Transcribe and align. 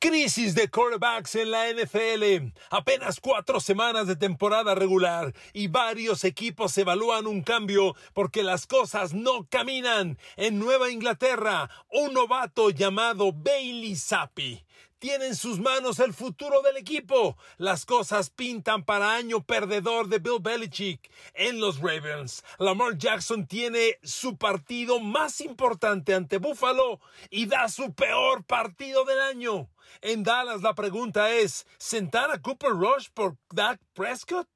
Crisis 0.00 0.54
de 0.54 0.68
quarterbacks 0.70 1.34
en 1.34 1.50
la 1.50 1.72
NFL. 1.72 2.52
Apenas 2.70 3.18
cuatro 3.18 3.58
semanas 3.58 4.06
de 4.06 4.14
temporada 4.14 4.76
regular 4.76 5.34
y 5.52 5.66
varios 5.66 6.22
equipos 6.22 6.78
evalúan 6.78 7.26
un 7.26 7.42
cambio 7.42 7.96
porque 8.12 8.44
las 8.44 8.68
cosas 8.68 9.12
no 9.12 9.48
caminan. 9.48 10.16
En 10.36 10.60
Nueva 10.60 10.90
Inglaterra, 10.90 11.68
un 11.90 12.14
novato 12.14 12.70
llamado 12.70 13.32
Bailey 13.32 13.96
Zappi 13.96 14.64
tiene 14.98 15.26
en 15.26 15.36
sus 15.36 15.60
manos 15.60 15.98
el 16.00 16.12
futuro 16.12 16.62
del 16.62 16.76
equipo. 16.76 17.36
Las 17.56 17.86
cosas 17.86 18.30
pintan 18.30 18.84
para 18.84 19.14
año 19.14 19.44
perdedor 19.44 20.08
de 20.08 20.18
Bill 20.18 20.40
Belichick. 20.40 21.10
En 21.34 21.60
los 21.60 21.78
Ravens, 21.78 22.44
Lamar 22.58 22.98
Jackson 22.98 23.46
tiene 23.46 23.98
su 24.02 24.36
partido 24.36 25.00
más 25.00 25.40
importante 25.40 26.14
ante 26.14 26.38
Buffalo 26.38 27.00
y 27.30 27.46
da 27.46 27.68
su 27.68 27.94
peor 27.94 28.44
partido 28.44 29.04
del 29.04 29.20
año. 29.20 29.70
En 30.00 30.22
Dallas 30.22 30.62
la 30.62 30.74
pregunta 30.74 31.30
es, 31.30 31.66
¿sentar 31.78 32.30
a 32.30 32.42
Cooper 32.42 32.70
Rush 32.70 33.08
por 33.14 33.36
Dak 33.50 33.80
Prescott? 33.94 34.48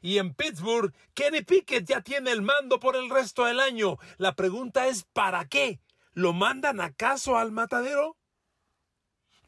Y 0.00 0.18
en 0.18 0.34
Pittsburgh, 0.34 0.92
Kenny 1.14 1.42
Pickett 1.42 1.86
ya 1.86 2.00
tiene 2.00 2.32
el 2.32 2.42
mando 2.42 2.80
por 2.80 2.96
el 2.96 3.08
resto 3.10 3.44
del 3.44 3.60
año. 3.60 3.98
La 4.16 4.34
pregunta 4.34 4.88
es, 4.88 5.04
¿para 5.12 5.46
qué? 5.48 5.80
¿Lo 6.12 6.32
mandan 6.32 6.80
acaso 6.80 7.38
al 7.38 7.52
matadero? 7.52 8.16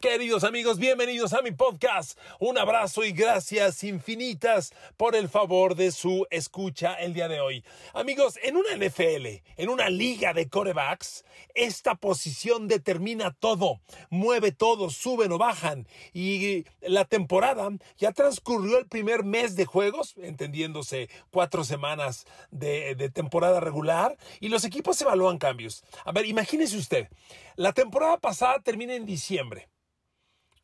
Queridos 0.01 0.45
amigos, 0.45 0.79
bienvenidos 0.79 1.33
a 1.33 1.41
mi 1.41 1.51
podcast. 1.51 2.19
Un 2.39 2.59
abrazo 2.59 3.05
y 3.05 3.13
gracias 3.13 3.83
infinitas 3.85 4.75
por 4.99 5.17
el 5.17 5.31
favor 5.31 5.77
de 5.77 5.93
su 5.93 6.27
escucha 6.31 6.93
el 6.93 7.15
día 7.15 7.27
de 7.27 7.41
hoy. 7.41 7.65
Amigos, 7.95 8.39
en 8.43 8.59
una 8.59 8.77
NFL, 8.77 9.43
en 9.57 9.69
una 9.71 9.89
liga 9.89 10.35
de 10.35 10.51
corebacks, 10.51 11.25
esta 11.55 11.95
posición 11.95 12.69
determina 12.69 13.33
todo, 13.33 13.81
mueve 14.11 14.53
todo, 14.53 14.91
suben 14.91 15.33
o 15.33 15.39
bajan. 15.39 15.89
Y 16.13 16.67
la 16.83 17.07
temporada 17.07 17.71
ya 17.97 18.13
transcurrió 18.13 18.79
el 18.79 18.87
primer 18.87 19.25
mes 19.25 19.57
de 19.57 19.65
juegos, 19.65 20.15
entendiéndose 20.19 21.09
cuatro 21.31 21.65
semanas 21.65 22.27
de, 22.51 22.95
de 22.95 23.09
temporada 23.09 23.59
regular, 23.59 24.19
y 24.39 24.49
los 24.49 24.67
equipos 24.67 25.01
evalúan 25.01 25.39
cambios. 25.39 25.83
A 26.05 26.13
ver, 26.13 26.27
imagínese 26.27 26.77
usted, 26.77 27.09
la 27.57 27.73
temporada 27.73 28.19
pasada 28.19 28.61
termina 28.61 28.95
en 28.95 29.07
diciembre 29.07 29.71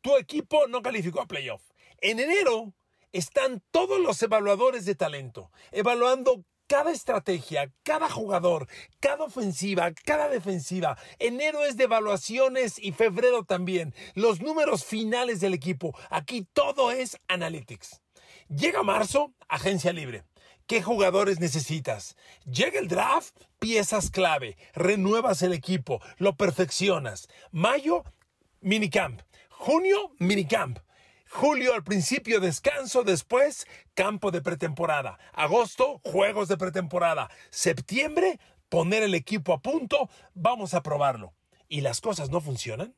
tu 0.00 0.16
equipo 0.16 0.66
no 0.68 0.82
calificó 0.82 1.20
a 1.20 1.26
playoff. 1.26 1.62
En 2.00 2.20
enero 2.20 2.72
están 3.12 3.62
todos 3.70 4.00
los 4.00 4.22
evaluadores 4.22 4.84
de 4.84 4.94
talento, 4.94 5.50
evaluando 5.72 6.44
cada 6.70 6.92
estrategia, 6.92 7.72
cada 7.82 8.08
jugador, 8.08 8.68
cada 9.00 9.24
ofensiva, 9.24 9.92
cada 10.04 10.28
defensiva. 10.28 10.96
Enero 11.18 11.64
es 11.64 11.76
de 11.76 11.84
evaluaciones 11.84 12.78
y 12.78 12.92
febrero 12.92 13.42
también. 13.42 13.92
Los 14.14 14.40
números 14.40 14.84
finales 14.84 15.40
del 15.40 15.52
equipo. 15.52 15.98
Aquí 16.10 16.46
todo 16.52 16.92
es 16.92 17.18
analytics. 17.26 18.00
Llega 18.48 18.84
marzo, 18.84 19.34
agencia 19.48 19.92
libre. 19.92 20.22
¿Qué 20.68 20.80
jugadores 20.80 21.40
necesitas? 21.40 22.16
Llega 22.44 22.78
el 22.78 22.86
draft, 22.86 23.36
piezas 23.58 24.08
clave. 24.08 24.56
Renuevas 24.72 25.42
el 25.42 25.52
equipo, 25.52 26.00
lo 26.18 26.36
perfeccionas. 26.36 27.26
Mayo, 27.50 28.04
minicamp. 28.60 29.22
Junio, 29.62 30.12
minicamp. 30.18 30.78
Julio 31.28 31.74
al 31.74 31.84
principio 31.84 32.40
descanso, 32.40 33.02
después 33.02 33.66
campo 33.92 34.30
de 34.30 34.40
pretemporada. 34.40 35.18
Agosto, 35.34 36.00
juegos 36.02 36.48
de 36.48 36.56
pretemporada. 36.56 37.28
Septiembre, 37.50 38.40
poner 38.70 39.02
el 39.02 39.14
equipo 39.14 39.52
a 39.52 39.60
punto, 39.60 40.08
vamos 40.32 40.72
a 40.72 40.82
probarlo. 40.82 41.34
¿Y 41.68 41.82
las 41.82 42.00
cosas 42.00 42.30
no 42.30 42.40
funcionan? 42.40 42.96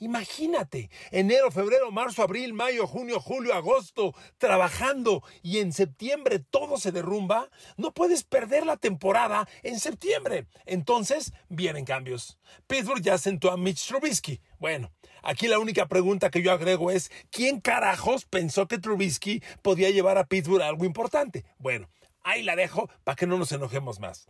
Imagínate, 0.00 0.90
enero, 1.10 1.50
febrero, 1.50 1.90
marzo, 1.90 2.22
abril, 2.22 2.52
mayo, 2.52 2.86
junio, 2.86 3.20
julio, 3.20 3.54
agosto, 3.54 4.14
trabajando 4.38 5.22
y 5.42 5.58
en 5.58 5.72
septiembre 5.72 6.38
todo 6.38 6.76
se 6.78 6.92
derrumba, 6.92 7.50
no 7.76 7.92
puedes 7.92 8.22
perder 8.24 8.64
la 8.64 8.76
temporada 8.76 9.48
en 9.62 9.80
septiembre. 9.80 10.46
Entonces 10.66 11.32
vienen 11.48 11.84
cambios. 11.84 12.38
Pittsburgh 12.66 13.02
ya 13.02 13.18
sentó 13.18 13.50
a 13.50 13.56
Mitch 13.56 13.88
Trubisky. 13.88 14.40
Bueno, 14.58 14.92
aquí 15.22 15.48
la 15.48 15.58
única 15.58 15.88
pregunta 15.88 16.30
que 16.30 16.42
yo 16.42 16.52
agrego 16.52 16.90
es, 16.90 17.10
¿quién 17.30 17.60
carajos 17.60 18.24
pensó 18.24 18.68
que 18.68 18.78
Trubisky 18.78 19.42
podía 19.62 19.90
llevar 19.90 20.18
a 20.18 20.26
Pittsburgh 20.26 20.62
a 20.62 20.68
algo 20.68 20.84
importante? 20.84 21.44
Bueno, 21.58 21.90
ahí 22.22 22.42
la 22.42 22.56
dejo 22.56 22.88
para 23.04 23.16
que 23.16 23.26
no 23.26 23.36
nos 23.36 23.50
enojemos 23.52 23.98
más. 23.98 24.26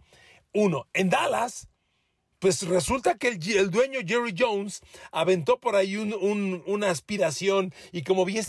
Uno, 0.54 0.86
en 0.94 1.10
Dallas 1.10 1.68
pues 2.38 2.62
resulta 2.68 3.16
que 3.16 3.28
el, 3.28 3.70
dueño 3.70 4.00
Jerry 4.06 4.34
Jones 4.36 4.82
aventó 5.12 5.58
por 5.58 5.76
ahí 5.76 5.96
una 5.96 6.90
aspiración 6.90 7.72
y 7.92 8.02
como 8.02 8.24
bien, 8.24 8.44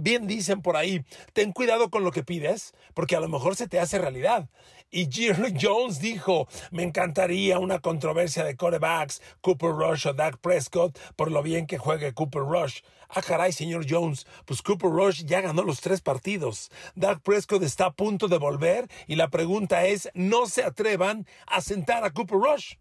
bien 0.00 0.26
dicen 0.26 0.62
por 0.62 0.76
ahí, 0.76 1.04
ten 1.32 1.52
cuidado 1.52 1.90
con 1.90 2.04
lo 2.04 2.12
que 2.12 2.22
pides 2.22 2.72
porque 2.94 3.16
a 3.16 3.20
lo 3.20 3.28
mejor 3.28 3.56
se 3.56 3.68
te 3.68 3.80
hace 3.80 3.98
realidad. 3.98 4.48
Y 4.92 5.08
Jerry 5.10 5.54
Jones 5.60 6.00
dijo, 6.00 6.48
me 6.72 6.82
encantaría 6.82 7.60
una 7.60 7.78
controversia 7.78 8.42
de 8.42 8.56
corebacks, 8.56 9.22
Cooper 9.40 9.70
Rush 9.70 10.08
o 10.08 10.14
Dak 10.14 10.38
Prescott, 10.38 10.98
por 11.14 11.30
lo 11.30 11.44
bien 11.44 11.66
que 11.66 11.78
juegue 11.78 12.12
Cooper 12.12 12.42
Rush. 12.42 12.80
Ah, 13.08 13.22
caray, 13.22 13.52
señor 13.52 13.86
Jones, 13.88 14.26
pues 14.46 14.62
Cooper 14.62 14.90
Rush 14.90 15.24
ya 15.24 15.40
ganó 15.40 15.62
los 15.62 15.80
tres 15.80 16.00
partidos. 16.00 16.70
Dak 16.96 17.20
Prescott 17.22 17.62
está 17.62 17.86
a 17.86 17.92
punto 17.92 18.26
de 18.26 18.38
volver 18.38 18.88
y 19.06 19.14
la 19.14 19.28
pregunta 19.28 19.86
es, 19.86 20.10
no 20.14 20.46
se 20.46 20.64
atrevan 20.64 21.24
a 21.46 21.60
sentar 21.60 22.04
a 22.04 22.10
Cooper 22.10 22.38
Rush. 22.38 22.74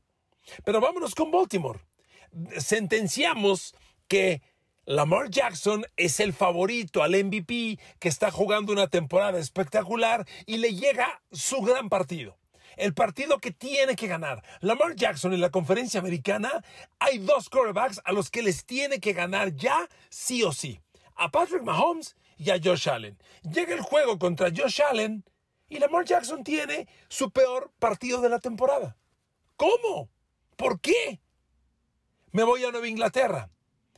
Pero 0.64 0.82
vámonos 0.82 1.16
con 1.16 1.32
Baltimore. 1.32 1.80
Sentenciamos 2.58 3.76
que 4.08 4.42
Lamar 4.86 5.30
Jackson 5.30 5.86
es 5.98 6.20
el 6.20 6.34
favorito 6.34 7.04
al 7.04 7.12
MVP 7.12 7.80
que 8.00 8.10
está 8.10 8.32
jugando 8.32 8.74
una 8.74 8.88
temporada 8.88 9.38
espectacular 9.38 10.28
y 10.48 10.58
le 10.58 10.74
llega 10.74 11.22
su 11.32 11.62
gran 11.62 11.90
partido. 11.90 12.40
El 12.76 12.94
partido 12.94 13.40
que 13.40 13.52
tiene 13.52 13.96
que 13.96 14.08
ganar. 14.08 14.44
Lamar 14.62 14.96
Jackson 14.96 15.34
en 15.34 15.42
la 15.42 15.52
conferencia 15.52 16.00
americana 16.00 16.64
hay 16.98 17.20
dos 17.20 17.50
quarterbacks 17.50 18.02
a 18.04 18.14
los 18.14 18.32
que 18.32 18.42
les 18.42 18.66
tiene 18.66 19.00
que 19.00 19.14
ganar 19.14 19.54
ya 19.54 19.88
sí 20.10 20.42
o 20.42 20.52
sí. 20.52 20.80
A 21.16 21.30
Patrick 21.30 21.62
Mahomes 21.62 22.16
y 22.38 22.50
a 22.50 22.60
Josh 22.64 22.90
Allen. 22.90 23.18
Llega 23.44 23.76
el 23.76 23.82
juego 23.82 24.18
contra 24.18 24.50
Josh 24.50 24.82
Allen 24.82 25.24
y 25.68 25.78
Lamar 25.78 26.06
Jackson 26.06 26.44
tiene 26.44 26.88
su 27.10 27.30
peor 27.30 27.72
partido 27.78 28.22
de 28.22 28.30
la 28.30 28.40
temporada. 28.40 28.98
¿Cómo? 29.56 30.10
¿Por 30.60 30.82
qué? 30.82 31.22
Me 32.34 32.44
voy 32.44 32.66
a 32.66 32.72
Nueva 32.72 32.90
Inglaterra. 32.90 33.50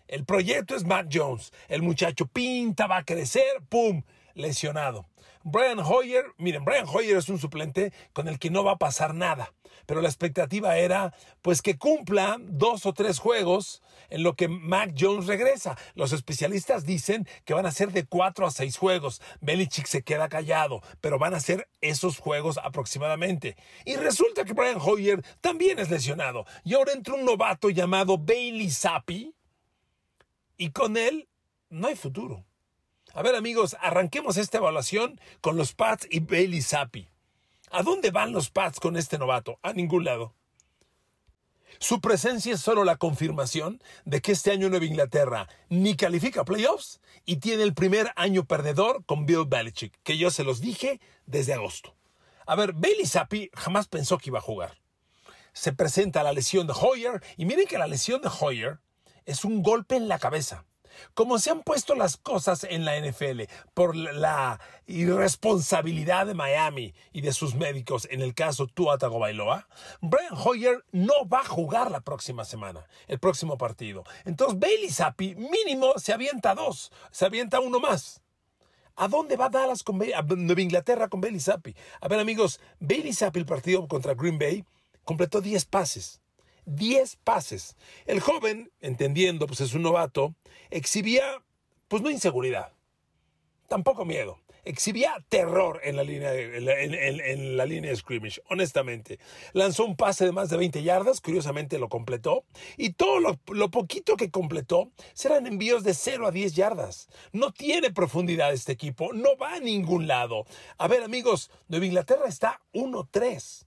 El 0.08 0.26
proyecto 0.26 0.76
es 0.76 0.86
Matt 0.86 1.08
Jones. 1.12 1.52
El 1.68 1.82
muchacho 1.82 2.28
pinta, 2.28 2.86
va 2.86 2.98
a 2.98 3.04
crecer, 3.04 3.64
¡pum! 3.68 4.04
Lesionado. 4.36 5.10
Brian 5.44 5.80
Hoyer, 5.80 6.26
miren, 6.38 6.64
Brian 6.66 6.86
Hoyer 6.88 7.18
es 7.18 7.30
un 7.30 7.40
suplente 7.40 7.94
con 8.14 8.28
el 8.28 8.38
que 8.38 8.50
no 8.50 8.64
va 8.64 8.74
a 8.74 8.78
pasar 8.78 9.16
nada, 9.16 9.54
pero 9.86 10.02
la 10.02 10.08
expectativa 10.08 10.78
era 10.78 11.14
pues 11.42 11.62
que 11.62 11.78
cumpla 11.78 12.38
dos 12.40 12.86
o 12.86 12.94
tres 12.94 13.20
juegos 13.20 13.82
en 14.10 14.24
lo 14.24 14.36
que 14.36 14.48
Mac 14.48 14.94
Jones 14.98 15.26
regresa. 15.26 15.78
Los 15.96 16.12
especialistas 16.12 16.86
dicen 16.86 17.28
que 17.46 17.54
van 17.54 17.66
a 17.66 17.72
ser 17.72 17.92
de 17.92 18.06
cuatro 18.06 18.46
a 18.46 18.52
seis 18.52 18.78
juegos. 18.78 19.22
Belichick 19.40 19.88
se 19.88 20.04
queda 20.04 20.30
callado, 20.30 20.82
pero 21.00 21.18
van 21.18 21.34
a 21.34 21.40
ser 21.40 21.68
esos 21.82 22.20
juegos 22.20 22.60
aproximadamente. 22.62 23.56
Y 23.86 23.96
resulta 23.96 24.46
que 24.46 24.54
Brian 24.54 24.80
Hoyer 24.80 25.24
también 25.40 25.80
es 25.80 25.90
lesionado. 25.90 26.46
Y 26.64 26.76
ahora 26.76 26.94
entra 26.94 27.16
un 27.16 27.26
novato 27.26 27.70
llamado 27.70 28.18
Bailey 28.18 28.70
Zappi 28.70 29.34
y 30.58 30.70
con 30.72 30.98
él 30.98 31.28
no 31.70 31.88
hay 31.88 31.96
futuro. 31.96 32.46
A 33.14 33.22
ver 33.24 33.36
amigos, 33.36 33.76
arranquemos 33.82 34.38
esta 34.38 34.60
evaluación 34.60 35.20
con 35.42 35.58
los 35.58 35.74
Pats 35.74 36.08
y 36.10 36.22
Bailey 36.22 36.62
Zappi. 36.62 37.10
¿A 37.70 37.84
dónde 37.84 38.10
van 38.10 38.32
los 38.32 38.50
Pats 38.50 38.80
con 38.80 38.96
este 38.96 39.18
novato? 39.18 39.60
A 39.64 39.74
ningún 39.74 40.06
lado. 40.06 40.34
Su 41.80 42.00
presencia 42.00 42.54
es 42.54 42.62
solo 42.62 42.86
la 42.86 42.96
confirmación 42.96 43.82
de 44.06 44.22
que 44.22 44.32
este 44.32 44.52
año 44.52 44.70
Nueva 44.70 44.86
Inglaterra 44.86 45.50
ni 45.68 45.98
califica 45.98 46.46
playoffs 46.46 47.02
y 47.26 47.38
tiene 47.38 47.64
el 47.64 47.74
primer 47.74 48.14
año 48.16 48.46
perdedor 48.46 49.04
con 49.06 49.26
Bill 49.26 49.46
Belichick, 49.46 49.94
que 50.04 50.18
yo 50.18 50.32
se 50.32 50.46
los 50.46 50.62
dije 50.62 51.02
desde 51.26 51.54
agosto. 51.54 51.96
A 52.46 52.56
ver, 52.56 52.72
Bailey 52.72 53.06
Zappi 53.06 53.50
jamás 53.54 53.90
pensó 53.90 54.20
que 54.20 54.30
iba 54.30 54.40
a 54.40 54.44
jugar. 54.44 54.78
Se 55.52 55.74
presenta 55.74 56.24
la 56.24 56.32
lesión 56.32 56.66
de 56.66 56.74
Hoyer 56.80 57.22
y 57.36 57.44
miren 57.44 57.68
que 57.68 57.78
la 57.78 57.88
lesión 57.88 58.22
de 58.22 58.30
Hoyer 58.40 58.80
es 59.26 59.44
un 59.44 59.64
golpe 59.64 59.98
en 59.98 60.08
la 60.08 60.18
cabeza. 60.18 60.66
Como 61.14 61.40
se 61.40 61.52
han 61.52 61.62
puesto 61.62 61.96
las 61.96 62.18
cosas 62.18 62.64
en 62.64 62.86
la 62.86 63.00
NFL 63.00 63.44
por 63.74 63.96
la 63.96 64.60
irresponsabilidad 64.86 66.26
de 66.26 66.34
Miami 66.34 66.94
y 67.12 67.22
de 67.22 67.34
sus 67.34 67.56
médicos 67.56 68.08
en 68.12 68.22
el 68.22 68.34
caso 68.34 68.68
Tua 68.68 68.98
Tagovailoa, 68.98 69.68
Brian 70.02 70.36
Hoyer 70.36 70.84
no 70.92 71.14
va 71.28 71.40
a 71.40 71.46
jugar 71.46 71.92
la 71.92 72.02
próxima 72.02 72.46
semana, 72.46 72.88
el 73.08 73.20
próximo 73.20 73.58
partido. 73.58 74.04
Entonces 74.26 74.60
Bailey 74.60 74.90
Zappi 74.90 75.36
mínimo 75.36 75.94
se 75.98 76.14
avienta 76.14 76.56
dos, 76.56 76.92
se 77.12 77.26
avienta 77.26 77.60
uno 77.60 77.80
más. 77.80 78.22
¿A 78.96 79.08
dónde 79.08 79.38
va 79.38 79.50
Dallas 79.50 79.84
con 79.84 80.02
a 80.02 80.22
Nueva 80.22 80.62
Inglaterra 80.62 81.08
con 81.08 81.22
Bailey 81.22 81.40
Zappi? 81.40 81.76
A 82.02 82.08
ver 82.08 82.20
amigos, 82.20 82.60
Bailey 82.80 83.14
Zappi 83.14 83.40
el 83.40 83.46
partido 83.46 83.88
contra 83.88 84.14
Green 84.14 84.38
Bay 84.38 84.66
completó 85.04 85.42
10 85.42 85.66
pases. 85.66 86.22
10 86.66 87.18
pases. 87.24 87.76
El 88.06 88.20
joven, 88.20 88.72
entendiendo, 88.82 89.48
pues 89.48 89.62
es 89.62 89.74
un 89.74 89.84
novato, 89.84 90.36
exhibía, 90.70 91.44
pues 91.88 92.02
no 92.02 92.10
inseguridad, 92.10 92.74
tampoco 93.68 94.06
miedo. 94.06 94.40
Exhibía 94.64 95.16
terror 95.28 95.82
en 95.84 95.96
la 95.96 96.04
línea 96.04 96.30
de, 96.30 96.58
en, 96.58 97.58
la 97.58 97.66
línea 97.66 97.96
scrimmage, 97.96 98.44
honestamente. 98.48 99.18
Lanzó 99.54 99.86
un 99.86 99.96
pase 99.96 100.26
de 100.26 100.32
más 100.32 100.52
de 100.52 100.58
20 100.58 100.84
yardas, 100.84 101.20
curiosamente 101.20 101.80
lo 101.80 101.90
completó, 101.90 102.46
y 102.78 102.94
todo 102.94 103.20
lo, 103.20 103.40
lo 103.48 103.72
poquito 103.72 104.18
que 104.18 104.30
completó 104.30 104.92
serán 105.14 105.48
envíos 105.48 105.84
de 105.84 105.96
0 105.96 106.28
a 106.28 106.32
10 106.32 106.54
yardas. 106.54 107.08
No 107.32 107.52
tiene 107.52 107.92
profundidad 107.92 108.54
este 108.54 108.72
equipo, 108.72 109.14
no 109.14 109.36
va 109.36 109.56
a 109.56 109.60
ningún 109.60 110.06
lado. 110.06 110.46
A 110.78 110.88
ver, 110.88 111.02
amigos, 111.02 111.50
Nueva 111.68 111.88
Inglaterra 111.88 112.28
está 112.28 112.62
1-3. 112.74 113.66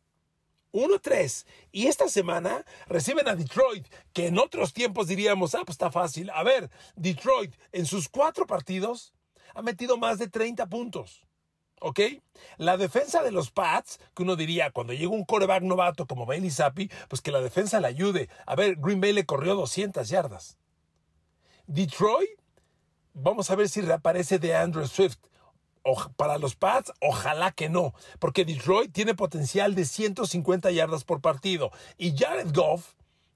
1-3. 0.74 1.46
Y 1.72 1.86
esta 1.86 2.08
semana 2.08 2.64
reciben 2.86 3.28
a 3.28 3.36
Detroit, 3.36 3.86
que 4.12 4.26
en 4.26 4.38
otros 4.38 4.74
tiempos 4.74 5.06
diríamos, 5.06 5.54
ah, 5.54 5.62
pues 5.64 5.76
está 5.76 5.90
fácil. 5.90 6.30
A 6.30 6.42
ver, 6.42 6.68
Detroit 6.96 7.54
en 7.72 7.86
sus 7.86 8.08
cuatro 8.08 8.46
partidos 8.46 9.14
ha 9.54 9.62
metido 9.62 9.96
más 9.96 10.18
de 10.18 10.28
30 10.28 10.66
puntos. 10.66 11.24
¿Ok? 11.80 12.00
La 12.56 12.76
defensa 12.76 13.22
de 13.22 13.30
los 13.30 13.50
Pats, 13.50 14.00
que 14.14 14.22
uno 14.22 14.36
diría, 14.36 14.70
cuando 14.70 14.92
llega 14.92 15.10
un 15.10 15.24
coreback 15.24 15.62
novato 15.62 16.06
como 16.06 16.26
Bailey 16.26 16.50
Zappi, 16.50 16.90
pues 17.08 17.20
que 17.20 17.30
la 17.30 17.40
defensa 17.40 17.80
le 17.80 17.86
ayude. 17.86 18.28
A 18.46 18.56
ver, 18.56 18.76
Green 18.76 19.00
Bay 19.00 19.12
le 19.12 19.26
corrió 19.26 19.54
200 19.54 20.08
yardas. 20.08 20.56
Detroit, 21.66 22.30
vamos 23.12 23.50
a 23.50 23.54
ver 23.54 23.68
si 23.68 23.80
reaparece 23.80 24.38
de 24.38 24.56
Andrew 24.56 24.86
Swift 24.86 25.18
para 26.16 26.38
los 26.38 26.56
Pats, 26.56 26.92
ojalá 27.00 27.52
que 27.52 27.68
no, 27.68 27.94
porque 28.18 28.44
Detroit 28.44 28.92
tiene 28.92 29.14
potencial 29.14 29.74
de 29.74 29.84
150 29.84 30.70
yardas 30.70 31.04
por 31.04 31.20
partido. 31.20 31.70
Y 31.98 32.16
Jared 32.16 32.52
Goff, 32.54 32.94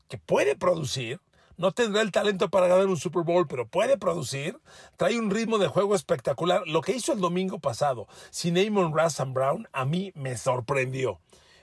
que 0.09 0.19
puede 0.19 0.57
producir, 0.57 1.21
no 1.59 1.73
tendrá 1.73 2.03
el 2.03 2.13
talento 2.13 2.49
para 2.51 2.69
ganar 2.69 2.87
un 2.87 2.97
Super 2.97 3.25
Bowl, 3.25 3.47
pero 3.49 3.67
puede 3.67 3.99
producir, 3.99 4.61
trae 4.97 5.19
un 5.19 5.31
ritmo 5.31 5.59
de 5.59 5.67
juego 5.67 5.95
espectacular. 5.95 6.63
Lo 6.67 6.81
que 6.81 6.93
hizo 6.93 7.13
el 7.13 7.21
domingo 7.21 7.59
pasado 7.59 8.07
sin 8.31 8.57
Amon 8.57 8.97
Russell 8.97 9.33
Brown 9.33 9.69
a 9.73 9.85
mí 9.85 10.13
me 10.15 10.37
sorprendió. 10.37 11.21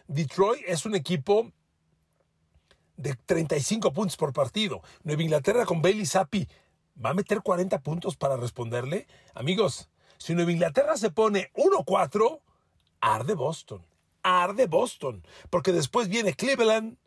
Detroit 0.08 0.62
es 0.68 0.86
un 0.86 0.96
equipo 0.96 1.52
de 2.98 3.16
35 3.16 3.94
puntos 3.94 4.18
por 4.18 4.34
partido. 4.34 4.82
Nueva 5.04 5.24
Inglaterra 5.24 5.66
con 5.66 5.82
Bailey 5.82 6.06
Zappi 6.06 6.48
va 7.04 7.12
a 7.12 7.14
meter 7.14 7.42
40 7.42 7.80
puntos 7.80 8.16
para 8.16 8.38
responderle. 8.38 9.08
Amigos, 9.34 9.90
si 10.26 10.34
Nueva 10.34 10.52
Inglaterra 10.52 10.98
se 10.98 11.12
pone 11.12 11.52
1-4, 11.54 12.42
arde 13.00 13.36
Boston. 13.36 13.86
Arde 14.24 14.66
Boston. 14.66 15.24
Porque 15.52 15.72
después 15.72 16.10
viene 16.10 16.34
Cleveland, 16.34 16.98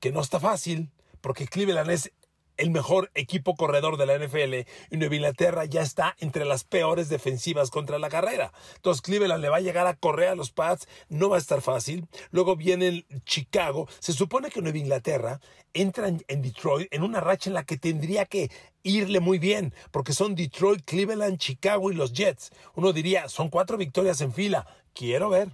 que 0.00 0.10
no 0.10 0.20
está 0.20 0.40
fácil, 0.40 0.90
porque 1.20 1.46
Cleveland 1.46 1.88
es 1.92 2.10
el 2.56 2.70
mejor 2.70 3.12
equipo 3.14 3.54
corredor 3.54 3.96
de 3.96 4.06
la 4.06 4.18
NFL 4.18 4.68
y 4.90 4.96
Nueva 4.96 5.14
Inglaterra 5.14 5.64
ya 5.66 5.82
está 5.82 6.16
entre 6.18 6.44
las 6.44 6.64
peores 6.64 7.08
defensivas 7.08 7.70
contra 7.70 8.00
la 8.00 8.08
carrera. 8.08 8.52
Entonces 8.74 9.02
Cleveland 9.02 9.40
le 9.40 9.50
va 9.50 9.58
a 9.58 9.60
llegar 9.60 9.86
a 9.86 9.94
correr 9.94 10.30
a 10.30 10.34
los 10.34 10.50
Pats, 10.50 10.88
no 11.08 11.28
va 11.28 11.36
a 11.36 11.38
estar 11.38 11.60
fácil. 11.60 12.08
Luego 12.32 12.56
viene 12.56 13.06
Chicago. 13.24 13.88
Se 14.00 14.12
supone 14.12 14.50
que 14.50 14.62
Nueva 14.62 14.78
Inglaterra 14.78 15.40
entra 15.74 16.08
en, 16.08 16.42
Detroit 16.42 16.88
en 16.92 17.04
una 17.04 17.20
racha 17.20 17.50
en 17.50 17.54
la 17.54 17.62
que 17.62 17.76
tendría 17.76 18.26
que 18.26 18.50
irle 18.84 19.18
muy 19.18 19.40
bien, 19.40 19.74
porque 19.90 20.12
son 20.12 20.36
Detroit, 20.36 20.84
Cleveland, 20.84 21.38
Chicago 21.38 21.90
y 21.90 21.96
los 21.96 22.12
Jets. 22.12 22.52
Uno 22.76 22.92
diría, 22.92 23.28
son 23.28 23.48
cuatro 23.48 23.76
victorias 23.76 24.20
en 24.20 24.32
fila. 24.32 24.66
Quiero 24.92 25.30
ver. 25.30 25.50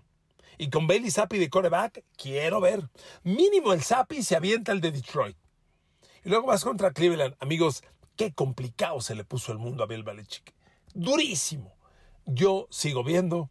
Y 0.58 0.68
con 0.68 0.86
Bailey 0.86 1.10
Zappi 1.10 1.38
de 1.38 1.48
quarterback, 1.48 2.04
quiero 2.18 2.60
ver. 2.60 2.90
Mínimo 3.22 3.72
el 3.72 3.82
Zappi 3.82 4.22
se 4.22 4.36
avienta 4.36 4.72
el 4.72 4.82
de 4.82 4.92
Detroit. 4.92 5.36
Y 6.22 6.28
luego 6.28 6.48
vas 6.48 6.64
contra 6.64 6.92
Cleveland. 6.92 7.34
Amigos, 7.40 7.82
qué 8.16 8.34
complicado 8.34 9.00
se 9.00 9.14
le 9.14 9.24
puso 9.24 9.52
el 9.52 9.58
mundo 9.58 9.82
a 9.82 9.86
Bill 9.86 10.02
Belichick. 10.02 10.52
Durísimo. 10.92 11.74
Yo 12.26 12.66
sigo 12.70 13.02
viendo 13.02 13.48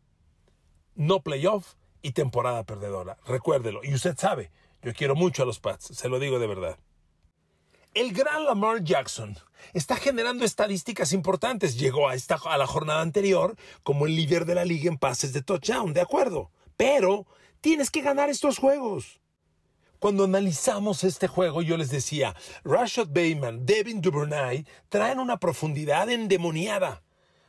no 0.93 1.21
playoff 1.21 1.73
y 2.01 2.11
temporada 2.11 2.63
perdedora. 2.63 3.17
Recuérdelo. 3.25 3.83
Y 3.83 3.93
usted 3.95 4.15
sabe, 4.17 4.51
yo 4.83 4.93
quiero 4.93 5.15
mucho 5.15 5.43
a 5.43 5.45
los 5.45 5.59
Pats, 5.59 5.85
se 5.85 6.09
lo 6.09 6.19
digo 6.19 6.37
de 6.37 6.47
verdad. 6.47 6.77
El 7.99 8.13
gran 8.13 8.45
Lamar 8.45 8.81
Jackson 8.81 9.37
está 9.73 9.97
generando 9.97 10.45
estadísticas 10.45 11.11
importantes. 11.11 11.77
Llegó 11.77 12.07
a, 12.07 12.15
esta, 12.15 12.39
a 12.45 12.57
la 12.57 12.65
jornada 12.65 13.01
anterior 13.01 13.57
como 13.83 14.05
el 14.05 14.15
líder 14.15 14.45
de 14.45 14.55
la 14.55 14.63
liga 14.63 14.89
en 14.89 14.97
pases 14.97 15.33
de 15.33 15.41
touchdown, 15.41 15.91
de 15.91 15.99
acuerdo. 15.99 16.49
Pero 16.77 17.27
tienes 17.59 17.91
que 17.91 17.99
ganar 17.99 18.29
estos 18.29 18.57
juegos. 18.57 19.19
Cuando 19.99 20.23
analizamos 20.23 21.03
este 21.03 21.27
juego, 21.27 21.61
yo 21.61 21.75
les 21.75 21.91
decía, 21.91 22.37
Rashad 22.63 23.07
Bateman, 23.07 23.65
Devin 23.65 23.99
Duvernay 23.99 24.65
traen 24.87 25.19
una 25.19 25.37
profundidad 25.37 26.09
endemoniada. 26.09 27.03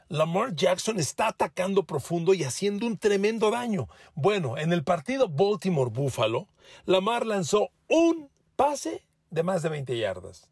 Lamar 0.08 0.56
Jackson 0.56 0.98
está 0.98 1.28
atacando 1.28 1.86
profundo 1.86 2.34
y 2.34 2.42
haciendo 2.42 2.88
un 2.88 2.98
tremendo 2.98 3.52
daño. 3.52 3.86
Bueno, 4.14 4.58
en 4.58 4.72
el 4.72 4.82
partido 4.82 5.28
Baltimore-Buffalo, 5.28 6.48
Lamar 6.86 7.24
lanzó 7.24 7.70
un 7.86 8.28
pase 8.56 9.04
de 9.30 9.42
más 9.42 9.62
de 9.62 9.68
20 9.68 9.96
yardas. 9.96 10.48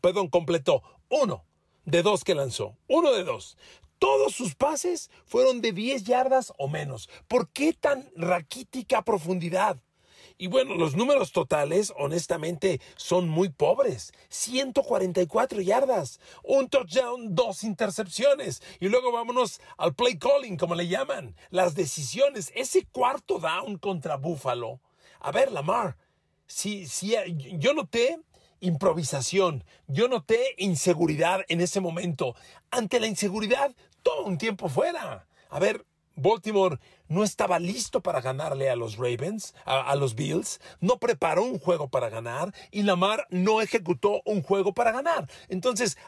perdón, 0.00 0.28
completó 0.28 0.82
uno 1.08 1.44
de 1.84 2.02
dos 2.02 2.24
que 2.24 2.34
lanzó. 2.34 2.76
Uno 2.88 3.12
de 3.12 3.24
dos. 3.24 3.56
Todos 3.98 4.34
sus 4.34 4.54
pases 4.54 5.10
fueron 5.24 5.62
de 5.62 5.72
10 5.72 6.04
yardas 6.04 6.52
o 6.58 6.68
menos. 6.68 7.08
¿Por 7.28 7.48
qué 7.48 7.72
tan 7.72 8.10
raquítica 8.14 9.02
profundidad? 9.02 9.78
Y 10.38 10.48
bueno, 10.48 10.74
los 10.74 10.96
números 10.96 11.32
totales, 11.32 11.94
honestamente, 11.96 12.82
son 12.96 13.26
muy 13.26 13.48
pobres. 13.48 14.12
144 14.28 15.62
yardas, 15.62 16.20
un 16.42 16.68
touchdown, 16.68 17.34
dos 17.34 17.64
intercepciones. 17.64 18.62
Y 18.78 18.88
luego 18.88 19.12
vámonos 19.12 19.62
al 19.78 19.94
play 19.94 20.18
calling, 20.18 20.58
como 20.58 20.74
le 20.74 20.88
llaman. 20.88 21.34
Las 21.48 21.74
decisiones, 21.74 22.52
ese 22.54 22.84
cuarto 22.84 23.38
down 23.38 23.78
contra 23.78 24.16
Buffalo. 24.16 24.80
A 25.20 25.32
ver, 25.32 25.50
Lamar, 25.52 25.96
si, 26.46 26.86
si 26.86 27.14
yo 27.58 27.74
noté 27.74 28.18
improvisación, 28.60 29.64
yo 29.86 30.08
noté 30.08 30.54
inseguridad 30.58 31.44
en 31.48 31.60
ese 31.60 31.80
momento. 31.80 32.34
Ante 32.70 33.00
la 33.00 33.06
inseguridad, 33.06 33.74
todo 34.02 34.24
un 34.24 34.38
tiempo 34.38 34.68
fuera. 34.68 35.26
A 35.50 35.58
ver, 35.58 35.84
Baltimore 36.16 36.78
no 37.08 37.22
estaba 37.22 37.58
listo 37.58 38.02
para 38.02 38.20
ganarle 38.20 38.70
a 38.70 38.76
los 38.76 38.96
Ravens, 38.96 39.54
a, 39.64 39.94
los 39.96 40.14
Bills, 40.14 40.60
no 40.80 40.98
preparó 40.98 41.42
un 41.42 41.58
juego 41.58 41.88
para 41.88 42.08
ganar 42.08 42.54
y 42.70 42.82
Lamar 42.82 43.26
no 43.30 43.60
ejecutó 43.60 44.22
un 44.24 44.42
juego 44.42 44.72
para 44.72 44.92
ganar. 44.92 45.30
Entonces, 45.48 45.98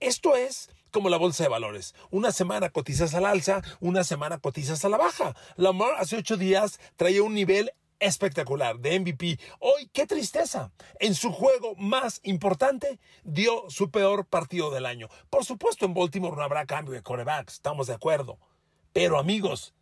esto 0.00 0.36
es 0.36 0.70
como 0.92 1.08
la 1.10 1.16
bolsa 1.16 1.42
de 1.42 1.50
valores. 1.50 1.94
Una 2.10 2.32
semana 2.32 2.70
cotizas 2.70 3.14
al 3.14 3.26
alza, 3.26 3.62
una 3.80 4.04
semana 4.04 4.38
cotizas 4.38 4.84
a 4.84 4.88
la 4.88 4.96
baja. 4.96 5.34
Lamar 5.56 5.94
hace 5.98 6.16
ocho 6.16 6.36
días 6.36 6.78
traía 6.96 7.22
un 7.22 7.34
nivel 7.34 7.72
espectacular 8.00 8.78
de 8.78 8.98
MVP. 9.00 9.38
Hoy, 9.60 9.88
qué 9.92 10.06
tristeza. 10.06 10.70
En 11.00 11.14
su 11.14 11.32
juego 11.32 11.74
más 11.76 12.20
importante, 12.22 12.98
dio 13.24 13.68
su 13.68 13.90
peor 13.90 14.26
partido 14.26 14.70
del 14.70 14.86
año. 14.86 15.08
Por 15.30 15.44
supuesto, 15.44 15.86
en 15.86 15.94
Baltimore 15.94 16.36
no 16.36 16.42
habrá 16.42 16.66
cambio 16.66 16.94
de 16.94 17.02
coreback, 17.02 17.48
estamos 17.50 17.86
de 17.86 17.94
acuerdo. 17.94 18.38
Pero 18.92 19.18
amigos, 19.18 19.74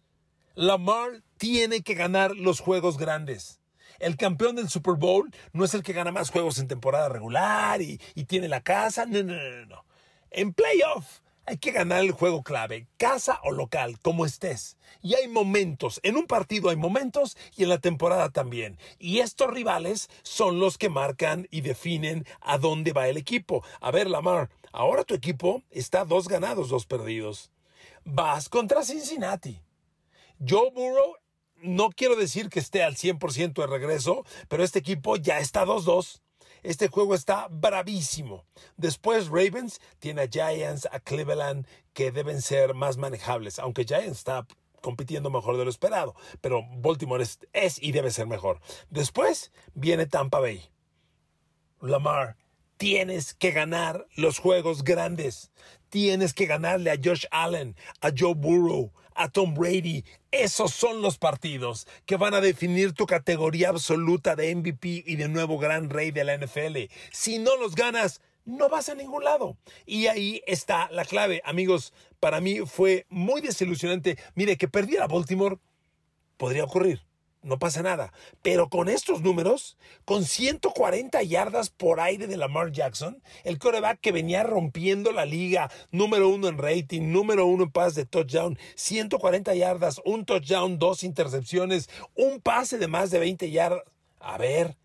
Lamar 0.55 1.23
tiene 1.37 1.83
que 1.83 1.95
ganar 1.95 2.35
los 2.35 2.61
juegos 2.61 2.97
grandes. 2.97 3.61
El 3.99 4.17
campeón 4.17 4.57
del 4.57 4.69
Super 4.69 4.95
Bowl 4.95 5.31
no 5.53 5.65
es 5.65 5.75
el 5.75 5.83
que 5.83 5.93
gana 5.93 6.13
más 6.13 6.31
juegos 6.31 6.59
en 6.59 6.69
temporada 6.69 7.09
regular 7.09 7.81
y, 7.81 7.99
tiene 8.27 8.49
la 8.49 8.63
casa. 8.63 9.07
No, 9.07 9.23
no, 9.23 9.35
no, 9.35 9.67
no. 9.67 9.85
En 10.31 10.53
playoff 10.53 11.21
hay 11.47 11.59
que 11.59 11.73
ganar 11.73 12.01
el 12.01 12.13
juego 12.13 12.43
clave, 12.43 12.87
casa 12.97 13.41
o 13.45 13.53
local, 13.53 13.99
como 14.01 14.27
estés. 14.27 14.77
Y 15.03 15.15
hay 15.15 15.29
momentos, 15.29 16.01
en 16.03 16.17
un 16.17 16.27
partido 16.27 16.71
hay 16.71 16.77
momentos 16.77 17.37
y 17.57 17.63
en 17.63 17.69
la 17.71 17.79
temporada 17.79 18.31
también. 18.31 18.79
Y 18.99 19.21
estos 19.21 19.51
rivales 19.51 20.11
son 20.23 20.61
los 20.61 20.79
que 20.79 20.89
marcan 20.89 21.49
y 21.51 21.63
definen 21.63 22.27
a 22.41 22.59
dónde 22.59 22.93
va 22.93 23.09
el 23.09 23.17
equipo. 23.17 23.65
A 23.81 23.91
ver, 23.91 24.11
Lamar, 24.11 24.51
ahora 24.73 25.05
tu 25.05 25.15
equipo 25.15 25.63
está 25.71 26.05
dos 26.05 26.29
ganados, 26.29 26.69
dos 26.69 26.87
perdidos 26.87 27.51
vas 28.07 28.49
contra 28.49 28.85
Cincinnati. 28.85 29.61
Joe 30.39 30.71
Burrow, 30.71 31.17
no 31.63 31.91
quiero 31.91 32.15
decir 32.17 32.49
que 32.49 32.61
esté 32.61 32.83
al 32.83 32.97
100% 32.97 33.55
de 33.55 33.67
regreso, 33.67 34.25
pero 34.49 34.63
este 34.63 34.79
equipo 34.79 35.17
ya 35.17 35.41
está 35.41 35.67
2-2. 35.67 36.23
Este 36.67 36.89
juego 36.89 37.15
está 37.15 37.47
bravísimo. 37.49 38.45
Después 38.77 39.29
Ravens 39.29 39.81
tiene 40.01 40.23
a 40.23 40.29
Giants, 40.29 40.89
a 40.91 40.99
Cleveland, 40.99 41.65
que 41.93 42.11
deben 42.11 42.43
ser 42.43 42.75
más 42.75 42.97
manejables, 42.97 43.61
aunque 43.61 43.85
Giants 43.85 44.19
está 44.19 44.49
compitiendo 44.83 45.31
mejor 45.31 45.59
de 45.59 45.65
lo 45.65 45.71
esperado, 45.71 46.17
pero 46.41 46.65
Baltimore 46.79 47.23
es, 47.23 47.39
es 47.53 47.81
y 47.81 47.93
debe 47.93 48.11
ser 48.11 48.27
mejor. 48.27 48.61
Después 48.91 49.53
viene 49.75 50.07
Tampa 50.07 50.41
Bay. 50.41 50.69
Lamar, 51.81 52.37
tienes 52.79 53.35
que 53.35 53.53
ganar 53.53 54.09
los 54.17 54.41
juegos 54.41 54.83
grandes. 54.83 55.53
Tienes 55.89 56.35
que 56.35 56.47
ganarle 56.47 56.91
a 56.91 56.99
Josh 57.01 57.27
Allen, 57.31 57.77
a 58.01 58.11
Joe 58.17 58.35
Burrow, 58.35 58.93
a 59.17 59.29
Tom 59.29 59.55
Brady. 59.55 60.05
Esos 60.31 60.73
son 60.73 61.03
los 61.03 61.19
partidos 61.19 61.87
que 62.05 62.17
van 62.17 62.35
a 62.35 62.41
definir 62.41 62.93
tu 62.93 63.07
categoría 63.07 63.71
absoluta 63.71 64.37
de 64.37 64.55
MVP 64.55 65.05
y 65.07 65.17
de 65.17 65.29
nuevo 65.29 65.59
gran 65.59 65.91
rey 65.91 66.11
de 66.11 66.25
la 66.25 66.37
NFL. 66.37 66.91
Si 67.13 67.39
no 67.39 67.57
los 67.57 67.75
ganas, 67.75 68.21
no 68.45 68.69
vas 68.69 68.89
a 68.89 68.95
ningún 68.95 69.25
lado. 69.25 69.57
Y 69.85 70.07
ahí 70.07 70.43
está 70.47 70.89
la 70.91 71.05
clave. 71.05 71.43
Amigos, 71.45 71.93
para 72.21 72.41
mí 72.41 72.61
fue 72.67 73.07
muy 73.09 73.41
desilusionante. 73.41 74.19
Mire, 74.35 74.57
que 74.57 74.69
perdiera 74.69 75.07
Baltimore 75.07 75.59
podría 76.37 76.65
ocurrir 76.65 77.07
no 77.47 77.59
pasa 77.59 77.83
nada. 77.83 78.13
Pero 78.43 78.69
con 78.69 78.89
estos 78.89 79.23
números, 79.23 79.77
con 80.05 80.25
140 80.25 81.23
yardas 81.23 81.71
por 81.71 82.01
aire 82.01 82.27
de 82.27 82.37
Lamar 82.37 82.73
Jackson, 82.73 83.23
el 83.45 83.59
coreback 83.59 84.01
que 84.01 84.13
venía 84.13 84.43
rompiendo 84.43 85.13
la 85.13 85.25
liga, 85.25 85.71
número 85.91 86.29
uno 86.29 86.49
en 86.49 86.59
rating, 86.59 87.13
número 87.13 87.47
uno 87.47 87.65
en 87.65 87.71
pase 87.71 88.01
de 88.01 88.07
touchdown, 88.07 88.59
140 88.75 89.55
yardas, 89.55 90.01
un 90.05 90.25
touchdown, 90.25 90.79
dos 90.79 91.05
intercepciones, 91.05 91.89
un 92.15 92.41
pase 92.41 92.79
de 92.79 92.89
más 92.89 93.11
de 93.11 93.21
20 93.21 93.51
yardas. 93.51 93.83
A 94.19 94.39
ver, 94.39 94.77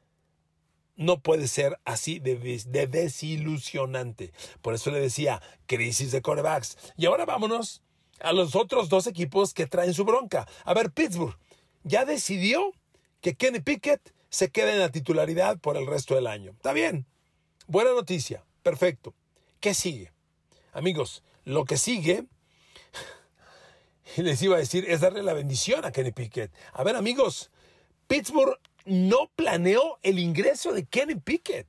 no 0.95 1.19
puede 1.19 1.47
ser 1.47 1.79
así 1.83 2.19
de, 2.19 2.35
de 2.35 2.87
desilusionante. 2.87 4.31
Por 4.61 4.75
eso 4.75 4.91
le 4.91 4.99
decía, 4.99 5.41
crisis 5.65 6.11
de 6.11 6.21
corebacks. 6.21 6.77
Y 6.95 7.07
ahora 7.07 7.25
vámonos 7.25 7.81
a 8.19 8.33
los 8.33 8.55
otros 8.55 8.89
dos 8.89 9.07
equipos 9.07 9.53
que 9.53 9.65
traen 9.65 9.95
su 9.95 10.05
bronca. 10.05 10.47
A 10.63 10.75
ver, 10.75 10.91
Pittsburgh 10.91 11.35
ya 11.83 12.05
decidió 12.05 12.73
que 13.21 13.35
Kenny 13.35 13.59
Pickett 13.59 14.13
se 14.29 14.49
quede 14.49 14.73
en 14.73 14.79
la 14.79 14.91
titularidad 14.91 15.59
por 15.59 15.77
el 15.77 15.87
resto 15.87 16.15
del 16.15 16.27
año. 16.27 16.51
Está 16.51 16.73
bien. 16.73 17.05
Buena 17.67 17.91
noticia. 17.91 18.43
Perfecto. 18.63 19.13
¿Qué 19.59 19.73
sigue? 19.73 20.11
Amigos, 20.73 21.23
lo 21.43 21.65
que 21.65 21.77
sigue, 21.77 22.25
les 24.17 24.41
iba 24.41 24.55
a 24.55 24.59
decir, 24.59 24.85
es 24.87 25.01
darle 25.01 25.23
la 25.23 25.33
bendición 25.33 25.85
a 25.85 25.91
Kenny 25.91 26.11
Pickett. 26.11 26.51
A 26.73 26.83
ver, 26.83 26.95
amigos, 26.95 27.51
Pittsburgh 28.07 28.57
no 28.85 29.29
planeó 29.35 29.99
el 30.01 30.19
ingreso 30.19 30.73
de 30.73 30.85
Kenny 30.85 31.15
Pickett. 31.15 31.67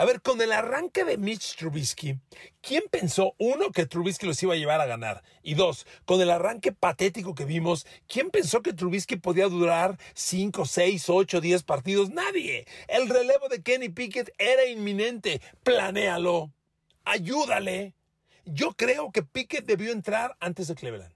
A 0.00 0.06
ver, 0.06 0.22
con 0.22 0.40
el 0.40 0.50
arranque 0.52 1.04
de 1.04 1.18
Mitch 1.18 1.56
Trubisky, 1.56 2.18
¿quién 2.62 2.84
pensó, 2.90 3.34
uno, 3.36 3.70
que 3.70 3.84
Trubisky 3.84 4.24
los 4.24 4.42
iba 4.42 4.54
a 4.54 4.56
llevar 4.56 4.80
a 4.80 4.86
ganar? 4.86 5.22
Y 5.42 5.52
dos, 5.52 5.86
con 6.06 6.22
el 6.22 6.30
arranque 6.30 6.72
patético 6.72 7.34
que 7.34 7.44
vimos, 7.44 7.86
¿quién 8.08 8.30
pensó 8.30 8.62
que 8.62 8.72
Trubisky 8.72 9.16
podía 9.16 9.46
durar 9.48 9.98
5, 10.14 10.64
6, 10.64 11.10
8, 11.10 11.42
10 11.42 11.62
partidos? 11.64 12.08
Nadie. 12.08 12.64
El 12.88 13.10
relevo 13.10 13.50
de 13.50 13.62
Kenny 13.62 13.90
Pickett 13.90 14.32
era 14.38 14.64
inminente. 14.64 15.42
Planéalo. 15.64 16.50
Ayúdale. 17.04 17.92
Yo 18.46 18.72
creo 18.72 19.12
que 19.12 19.22
Pickett 19.22 19.66
debió 19.66 19.92
entrar 19.92 20.34
antes 20.40 20.68
de 20.68 20.76
Cleveland. 20.76 21.12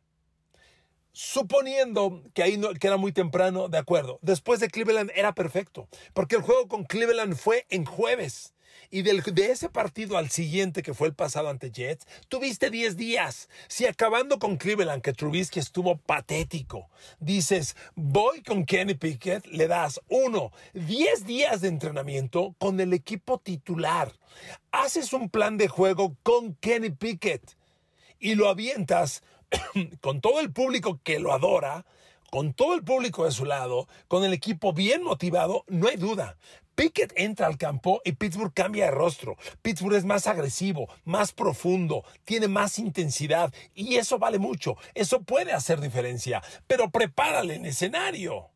Suponiendo 1.12 2.22
que 2.34 2.42
ahí 2.42 2.58
no, 2.58 2.74
que 2.74 2.86
era 2.86 2.98
muy 2.98 3.12
temprano, 3.12 3.70
de 3.70 3.78
acuerdo. 3.78 4.18
Después 4.20 4.60
de 4.60 4.68
Cleveland 4.68 5.10
era 5.14 5.34
perfecto, 5.34 5.88
porque 6.12 6.36
el 6.36 6.42
juego 6.42 6.68
con 6.68 6.84
Cleveland 6.84 7.34
fue 7.34 7.64
en 7.70 7.86
jueves. 7.86 8.53
Y 8.94 9.02
del, 9.02 9.24
de 9.24 9.50
ese 9.50 9.68
partido 9.68 10.16
al 10.16 10.30
siguiente, 10.30 10.84
que 10.84 10.94
fue 10.94 11.08
el 11.08 11.14
pasado 11.14 11.48
ante 11.48 11.72
Jets, 11.72 12.06
tuviste 12.28 12.70
10 12.70 12.96
días. 12.96 13.48
Si 13.66 13.86
acabando 13.86 14.38
con 14.38 14.56
Cleveland, 14.56 15.02
que 15.02 15.12
Trubisky 15.12 15.58
estuvo 15.58 15.96
patético, 15.96 16.88
dices, 17.18 17.74
voy 17.96 18.40
con 18.44 18.64
Kenny 18.64 18.94
Pickett, 18.94 19.46
le 19.46 19.66
das 19.66 20.00
uno, 20.08 20.52
10 20.74 21.26
días 21.26 21.60
de 21.60 21.70
entrenamiento 21.70 22.54
con 22.58 22.78
el 22.78 22.92
equipo 22.92 23.40
titular. 23.40 24.12
Haces 24.70 25.12
un 25.12 25.28
plan 25.28 25.56
de 25.56 25.66
juego 25.66 26.16
con 26.22 26.54
Kenny 26.54 26.90
Pickett 26.90 27.56
y 28.20 28.36
lo 28.36 28.48
avientas 28.48 29.24
con 30.00 30.20
todo 30.20 30.38
el 30.38 30.52
público 30.52 31.00
que 31.02 31.18
lo 31.18 31.32
adora, 31.32 31.84
con 32.34 32.52
todo 32.52 32.74
el 32.74 32.82
público 32.82 33.26
de 33.26 33.30
su 33.30 33.44
lado, 33.44 33.86
con 34.08 34.24
el 34.24 34.32
equipo 34.32 34.72
bien 34.72 35.04
motivado, 35.04 35.64
no 35.68 35.86
hay 35.86 35.94
duda. 35.94 36.36
Pickett 36.74 37.12
entra 37.14 37.46
al 37.46 37.56
campo 37.56 38.00
y 38.04 38.10
Pittsburgh 38.10 38.52
cambia 38.52 38.86
de 38.86 38.90
rostro. 38.90 39.36
Pittsburgh 39.62 39.94
es 39.94 40.04
más 40.04 40.26
agresivo, 40.26 40.88
más 41.04 41.30
profundo, 41.30 42.02
tiene 42.24 42.48
más 42.48 42.80
intensidad 42.80 43.54
y 43.72 43.98
eso 43.98 44.18
vale 44.18 44.40
mucho. 44.40 44.76
Eso 44.94 45.22
puede 45.22 45.52
hacer 45.52 45.80
diferencia, 45.80 46.42
pero 46.66 46.90
prepárale 46.90 47.54
en 47.54 47.66
escenario. 47.66 48.50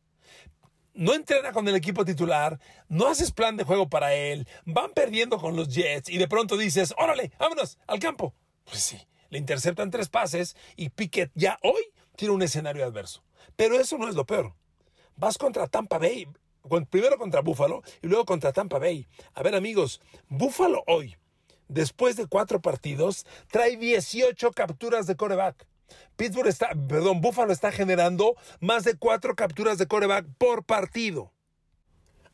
No 0.93 1.13
entrena 1.13 1.53
con 1.53 1.65
el 1.69 1.75
equipo 1.75 2.03
titular, 2.03 2.59
no 2.89 3.07
haces 3.07 3.31
plan 3.31 3.55
de 3.55 3.63
juego 3.63 3.87
para 3.87 4.13
él, 4.13 4.45
van 4.65 4.91
perdiendo 4.91 5.37
con 5.37 5.55
los 5.55 5.73
Jets 5.73 6.09
y 6.09 6.17
de 6.17 6.27
pronto 6.27 6.57
dices, 6.57 6.93
órale, 6.97 7.31
vámonos 7.39 7.77
al 7.87 7.99
campo. 7.99 8.35
Pues 8.65 8.81
sí, 8.81 8.99
le 9.29 9.37
interceptan 9.37 9.89
tres 9.89 10.09
pases 10.09 10.57
y 10.75 10.89
Pickett 10.89 11.31
ya 11.33 11.57
hoy 11.63 11.93
tiene 12.17 12.33
un 12.33 12.41
escenario 12.41 12.83
adverso. 12.83 13.23
Pero 13.55 13.79
eso 13.79 13.97
no 13.97 14.07
es 14.07 14.15
lo 14.15 14.25
peor. 14.25 14.53
Vas 15.15 15.37
contra 15.37 15.67
Tampa 15.67 15.97
Bay, 15.97 16.27
primero 16.89 17.17
contra 17.17 17.41
Buffalo 17.41 17.81
y 18.01 18.07
luego 18.07 18.25
contra 18.25 18.53
Tampa 18.53 18.79
Bay. 18.79 19.07
A 19.33 19.43
ver 19.43 19.55
amigos, 19.55 20.01
Buffalo 20.27 20.83
hoy, 20.87 21.17
después 21.67 22.15
de 22.15 22.27
cuatro 22.27 22.61
partidos, 22.61 23.25
trae 23.51 23.77
18 23.77 24.51
capturas 24.51 25.07
de 25.07 25.15
coreback. 25.15 25.65
Pittsburgh 26.15 26.47
está, 26.47 26.69
perdón, 26.87 27.21
Buffalo 27.21 27.51
está 27.51 27.71
generando 27.71 28.35
más 28.59 28.83
de 28.83 28.95
cuatro 28.95 29.35
capturas 29.35 29.77
de 29.77 29.87
coreback 29.87 30.25
por 30.37 30.63
partido. 30.63 31.31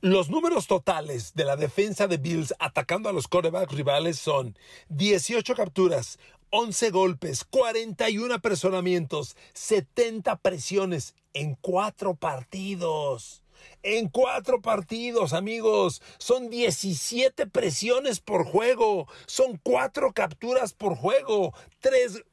Los 0.01 0.29
números 0.29 0.67
totales 0.67 1.33
de 1.33 1.45
la 1.45 1.55
defensa 1.55 2.07
de 2.07 2.17
Bills 2.17 2.53
atacando 2.59 3.09
a 3.09 3.13
los 3.13 3.27
corebacks 3.27 3.73
rivales 3.73 4.19
son 4.19 4.55
18 4.89 5.55
capturas, 5.55 6.19
11 6.57 6.89
golpes, 6.91 7.43
41 7.43 8.33
apresuramientos, 8.33 9.35
70 9.51 10.37
presiones 10.37 11.13
en 11.33 11.55
cuatro 11.55 12.15
partidos 12.15 13.43
en 13.83 14.07
cuatro 14.07 14.61
partidos, 14.61 15.33
amigos. 15.33 16.01
Son 16.17 16.49
17 16.49 17.47
presiones 17.47 18.21
por 18.21 18.45
juego. 18.45 19.07
Son 19.25 19.59
cuatro 19.61 20.13
capturas 20.13 20.73
por 20.73 20.95
juego. 20.95 21.53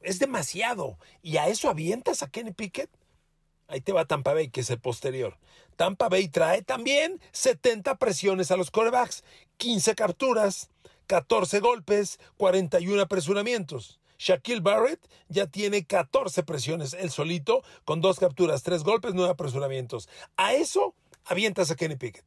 Es 0.01 0.19
demasiado. 0.19 0.97
¿Y 1.21 1.37
a 1.37 1.47
eso 1.49 1.69
avientas 1.69 2.23
a 2.23 2.29
Kenny 2.29 2.51
Pickett? 2.51 2.89
Ahí 3.67 3.81
te 3.81 3.91
va 3.91 4.05
Tampa 4.05 4.33
Bay, 4.33 4.49
que 4.49 4.61
es 4.61 4.69
el 4.69 4.79
posterior. 4.79 5.37
Tampa 5.75 6.07
Bay 6.07 6.29
trae 6.29 6.61
también 6.61 7.19
70 7.33 7.97
presiones 7.97 8.51
a 8.51 8.57
los 8.57 8.71
corebacks, 8.71 9.23
15 9.57 9.95
capturas, 9.95 10.69
14 11.07 11.59
golpes, 11.59 12.19
41 12.37 13.01
apresuramientos. 13.01 13.99
Shaquille 14.17 14.61
Barrett 14.61 14.99
ya 15.27 15.47
tiene 15.47 15.85
14 15.85 16.43
presiones 16.43 16.93
él 16.93 17.11
solito, 17.11 17.63
con 17.85 18.01
dos 18.01 18.19
capturas, 18.19 18.63
tres 18.63 18.83
golpes, 18.83 19.13
nueve 19.13 19.31
apresuramientos. 19.31 20.09
A 20.37 20.53
eso 20.53 20.95
avientas 21.25 21.71
a 21.71 21.75
Kenny 21.75 21.95
Pickett. 21.95 22.25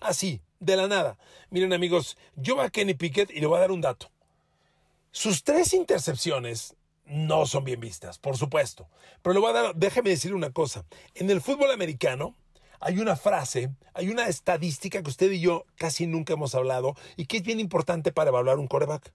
Así, 0.00 0.40
de 0.60 0.76
la 0.76 0.88
nada. 0.88 1.18
Miren 1.50 1.72
amigos, 1.72 2.16
yo 2.36 2.56
voy 2.56 2.66
a 2.66 2.70
Kenny 2.70 2.94
Pickett 2.94 3.30
y 3.30 3.40
le 3.40 3.46
voy 3.46 3.58
a 3.58 3.60
dar 3.60 3.72
un 3.72 3.80
dato. 3.80 4.10
Sus 5.10 5.42
tres 5.42 5.72
intercepciones 5.74 6.76
no 7.06 7.46
son 7.46 7.64
bien 7.64 7.80
vistas, 7.80 8.18
por 8.18 8.36
supuesto. 8.36 8.88
Pero 9.22 9.34
le 9.34 9.40
voy 9.40 9.50
a 9.50 9.62
dar, 9.62 9.74
déjeme 9.74 10.10
decir 10.10 10.34
una 10.34 10.50
cosa. 10.50 10.84
En 11.14 11.30
el 11.30 11.40
fútbol 11.40 11.70
americano 11.70 12.36
hay 12.80 12.98
una 12.98 13.16
frase, 13.16 13.70
hay 13.94 14.08
una 14.08 14.28
estadística 14.28 15.02
que 15.02 15.10
usted 15.10 15.32
y 15.32 15.40
yo 15.40 15.64
casi 15.76 16.06
nunca 16.06 16.34
hemos 16.34 16.54
hablado 16.54 16.94
y 17.16 17.26
que 17.26 17.38
es 17.38 17.42
bien 17.42 17.60
importante 17.60 18.12
para 18.12 18.30
evaluar 18.30 18.58
un 18.58 18.68
coreback. 18.68 19.12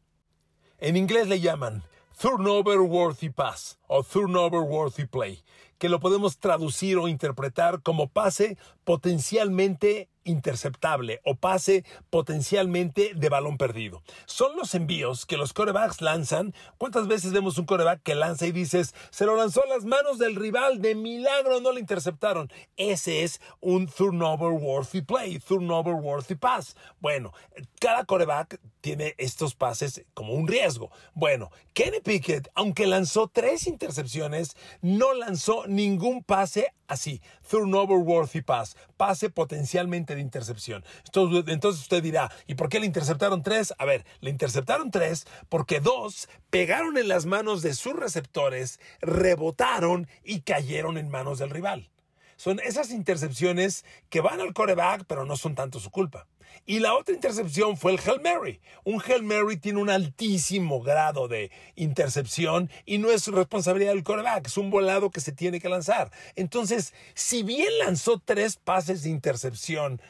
En 0.79 0.97
inglés 0.97 1.27
le 1.27 1.39
llaman 1.39 1.83
turnover 2.19 2.81
worthy 2.81 3.29
pass 3.29 3.77
o 3.87 4.03
turnover 4.03 4.61
worthy 4.61 5.05
play, 5.05 5.43
que 5.77 5.89
lo 5.89 5.99
podemos 5.99 6.37
traducir 6.37 6.97
o 6.97 7.07
interpretar 7.07 7.81
como 7.81 8.07
pase 8.07 8.57
potencialmente 8.83 10.09
interceptable 10.23 11.21
o 11.23 11.35
pase 11.35 11.85
potencialmente 12.09 13.11
de 13.15 13.29
balón 13.29 13.57
perdido. 13.57 14.03
Son 14.25 14.55
los 14.55 14.75
envíos 14.75 15.25
que 15.25 15.37
los 15.37 15.53
corebacks 15.53 16.01
lanzan. 16.01 16.53
¿Cuántas 16.77 17.07
veces 17.07 17.31
vemos 17.31 17.57
un 17.57 17.65
coreback 17.65 18.01
que 18.03 18.15
lanza 18.15 18.45
y 18.45 18.51
dices, 18.51 18.93
se 19.09 19.25
lo 19.25 19.35
lanzó 19.35 19.63
a 19.63 19.67
las 19.67 19.85
manos 19.85 20.19
del 20.19 20.35
rival, 20.35 20.81
de 20.81 20.95
milagro 20.95 21.59
no 21.61 21.71
le 21.71 21.79
interceptaron? 21.79 22.51
Ese 22.77 23.23
es 23.23 23.41
un 23.59 23.87
turnover 23.87 24.51
worthy 24.51 25.01
play, 25.01 25.39
turnover 25.39 25.95
worthy 25.95 26.35
pass. 26.35 26.75
Bueno, 26.99 27.33
cada 27.79 28.05
coreback 28.05 28.59
tiene 28.81 29.15
estos 29.17 29.55
pases 29.55 30.05
como 30.13 30.33
un 30.33 30.47
riesgo. 30.47 30.91
Bueno, 31.13 31.51
Kenny 31.73 32.01
Pickett, 32.01 32.49
aunque 32.53 32.85
lanzó 32.85 33.27
tres 33.27 33.67
intercepciones, 33.67 34.55
no 34.81 35.13
lanzó 35.13 35.65
ningún 35.67 36.23
pase 36.23 36.73
así, 36.87 37.21
turnover 37.49 37.97
worthy 37.97 38.41
pass, 38.41 38.75
pase 39.03 39.29
potencialmente 39.29 40.15
de 40.15 40.21
intercepción. 40.21 40.85
Entonces 41.13 41.81
usted 41.81 42.01
dirá, 42.01 42.31
¿y 42.47 42.55
por 42.55 42.69
qué 42.69 42.79
le 42.79 42.85
interceptaron 42.85 43.43
tres? 43.43 43.73
A 43.77 43.83
ver, 43.83 44.05
le 44.21 44.29
interceptaron 44.29 44.91
tres 44.91 45.25
porque 45.49 45.81
dos 45.81 46.29
pegaron 46.49 46.97
en 46.97 47.09
las 47.09 47.25
manos 47.25 47.61
de 47.61 47.73
sus 47.73 47.97
receptores, 47.97 48.79
rebotaron 49.01 50.07
y 50.23 50.39
cayeron 50.39 50.97
en 50.97 51.09
manos 51.09 51.39
del 51.39 51.49
rival. 51.49 51.89
Son 52.37 52.61
esas 52.61 52.91
intercepciones 52.91 53.83
que 54.09 54.21
van 54.21 54.39
al 54.39 54.53
coreback, 54.53 55.03
pero 55.05 55.25
no 55.25 55.35
son 55.35 55.53
tanto 55.53 55.81
su 55.81 55.91
culpa. 55.91 56.25
Y 56.65 56.79
la 56.79 56.95
otra 56.95 57.13
intercepción 57.13 57.77
fue 57.77 57.93
el 57.93 57.99
Hail 57.99 58.21
Mary. 58.21 58.61
Un 58.83 59.01
Hail 59.05 59.23
Mary 59.23 59.57
tiene 59.57 59.79
un 59.81 59.89
altísimo 59.89 60.81
grado 60.81 61.27
de 61.27 61.51
intercepción 61.75 62.69
y 62.85 62.97
no 62.97 63.11
es 63.11 63.27
responsabilidad 63.27 63.91
del 63.93 64.03
coreback, 64.03 64.47
es 64.47 64.57
un 64.57 64.69
volado 64.69 65.11
que 65.11 65.21
se 65.21 65.31
tiene 65.31 65.59
que 65.59 65.69
lanzar. 65.69 66.11
Entonces, 66.35 66.93
si 67.13 67.43
bien 67.43 67.77
lanzó 67.79 68.19
tres 68.19 68.57
pases 68.57 69.03
de 69.03 69.09
intercepción, 69.09 70.01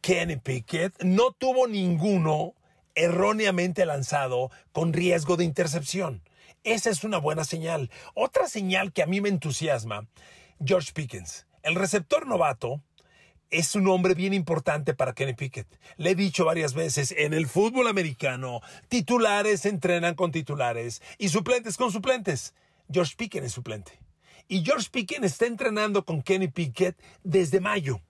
Kenny 0.00 0.36
Pickett 0.36 1.02
no 1.02 1.32
tuvo 1.32 1.66
ninguno 1.66 2.54
erróneamente 2.94 3.86
lanzado 3.86 4.50
con 4.72 4.92
riesgo 4.92 5.36
de 5.36 5.44
intercepción. 5.44 6.22
Esa 6.62 6.90
es 6.90 7.04
una 7.04 7.18
buena 7.18 7.44
señal. 7.44 7.90
Otra 8.14 8.48
señal 8.48 8.92
que 8.92 9.02
a 9.02 9.06
mí 9.06 9.20
me 9.20 9.28
entusiasma, 9.28 10.06
George 10.64 10.92
Pickens, 10.94 11.46
el 11.62 11.74
receptor 11.74 12.26
novato, 12.26 12.82
es 13.50 13.74
un 13.74 13.86
hombre 13.88 14.14
bien 14.14 14.34
importante 14.34 14.94
para 14.94 15.14
Kenny 15.14 15.34
Pickett. 15.34 15.66
Le 15.96 16.10
he 16.10 16.14
dicho 16.14 16.44
varias 16.44 16.74
veces, 16.74 17.14
en 17.16 17.34
el 17.34 17.46
fútbol 17.46 17.88
americano, 17.88 18.60
titulares 18.88 19.66
entrenan 19.66 20.14
con 20.14 20.32
titulares 20.32 21.02
y 21.18 21.28
suplentes 21.28 21.76
con 21.76 21.92
suplentes. 21.92 22.54
George 22.90 23.14
Pickens 23.16 23.46
es 23.46 23.52
suplente. 23.52 23.92
Y 24.48 24.62
George 24.64 24.88
Pickens 24.90 25.24
está 25.24 25.46
entrenando 25.46 26.04
con 26.04 26.22
Kenny 26.22 26.48
Pickett 26.48 26.96
desde 27.22 27.60
mayo. 27.60 28.00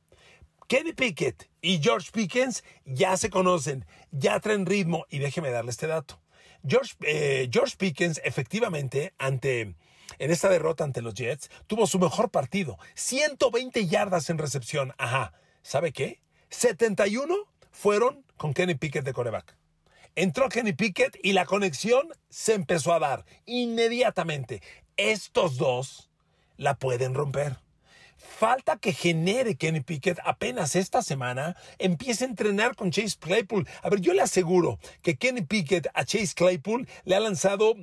Kenny 0.66 0.92
Pickett 0.92 1.48
y 1.60 1.78
George 1.80 2.10
Pickens 2.12 2.64
ya 2.84 3.16
se 3.16 3.30
conocen, 3.30 3.84
ya 4.10 4.40
traen 4.40 4.66
ritmo 4.66 5.06
y 5.10 5.18
déjeme 5.18 5.50
darle 5.50 5.70
este 5.70 5.86
dato. 5.86 6.20
George, 6.66 6.94
eh, 7.02 7.48
George 7.52 7.76
Pickens 7.76 8.20
efectivamente 8.24 9.12
ante 9.18 9.74
en 10.18 10.30
esta 10.30 10.48
derrota 10.48 10.84
ante 10.84 11.02
los 11.02 11.14
Jets, 11.14 11.50
tuvo 11.66 11.86
su 11.86 11.98
mejor 11.98 12.30
partido. 12.30 12.78
120 12.94 13.86
yardas 13.86 14.30
en 14.30 14.38
recepción. 14.38 14.92
Ajá. 14.98 15.32
¿Sabe 15.62 15.92
qué? 15.92 16.20
71 16.50 17.34
fueron 17.70 18.24
con 18.36 18.54
Kenny 18.54 18.74
Pickett 18.74 19.04
de 19.04 19.12
coreback. 19.12 19.56
Entró 20.16 20.48
Kenny 20.48 20.72
Pickett 20.72 21.16
y 21.22 21.32
la 21.32 21.44
conexión 21.44 22.06
se 22.28 22.54
empezó 22.54 22.92
a 22.92 23.00
dar 23.00 23.24
inmediatamente. 23.46 24.62
Estos 24.96 25.56
dos 25.56 26.10
la 26.56 26.76
pueden 26.78 27.14
romper. 27.14 27.58
Falta 28.16 28.78
que 28.78 28.92
genere 28.92 29.56
Kenny 29.56 29.80
Pickett 29.80 30.18
apenas 30.24 30.76
esta 30.76 31.02
semana 31.02 31.56
empiece 31.78 32.24
a 32.24 32.28
entrenar 32.28 32.74
con 32.74 32.90
Chase 32.90 33.16
Claypool. 33.18 33.68
A 33.82 33.90
ver, 33.90 34.00
yo 34.00 34.14
le 34.14 34.22
aseguro 34.22 34.78
que 35.02 35.16
Kenny 35.16 35.42
Pickett 35.42 35.88
a 35.94 36.04
Chase 36.04 36.34
Claypool 36.34 36.88
le 37.04 37.16
ha 37.16 37.20
lanzado 37.20 37.74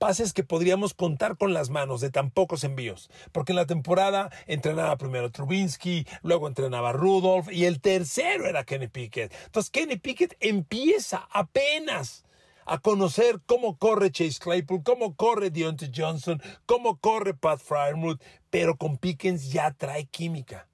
pases 0.00 0.32
que 0.32 0.44
podríamos 0.44 0.94
contar 0.94 1.36
con 1.36 1.52
las 1.52 1.68
manos 1.68 2.00
de 2.00 2.10
tan 2.10 2.30
pocos 2.30 2.64
envíos. 2.64 3.10
Porque 3.32 3.52
en 3.52 3.56
la 3.56 3.66
temporada 3.66 4.30
entrenaba 4.46 4.96
primero 4.96 5.30
Trubinsky, 5.30 6.06
luego 6.22 6.48
entrenaba 6.48 6.92
Rudolph 6.92 7.52
y 7.52 7.66
el 7.66 7.82
tercero 7.82 8.46
era 8.46 8.64
Kenny 8.64 8.88
Pickett. 8.88 9.32
Entonces 9.44 9.70
Kenny 9.70 9.96
Pickett 9.96 10.36
empieza 10.40 11.28
apenas 11.30 12.24
a 12.64 12.78
conocer 12.78 13.40
cómo 13.44 13.76
corre 13.76 14.10
Chase 14.10 14.38
Claypool, 14.40 14.82
cómo 14.82 15.16
corre 15.16 15.50
Deontay 15.50 15.92
Johnson, 15.94 16.42
cómo 16.64 16.98
corre 16.98 17.34
Pat 17.34 17.60
Fryermuth, 17.60 18.22
pero 18.48 18.78
con 18.78 18.96
Pickens 18.96 19.52
ya 19.52 19.70
trae 19.72 20.06
química. 20.06 20.66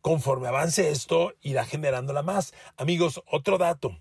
Conforme 0.00 0.46
avance 0.46 0.90
esto, 0.90 1.34
irá 1.40 1.64
generándola 1.64 2.22
más. 2.22 2.54
Amigos, 2.76 3.20
otro 3.26 3.58
dato. 3.58 3.98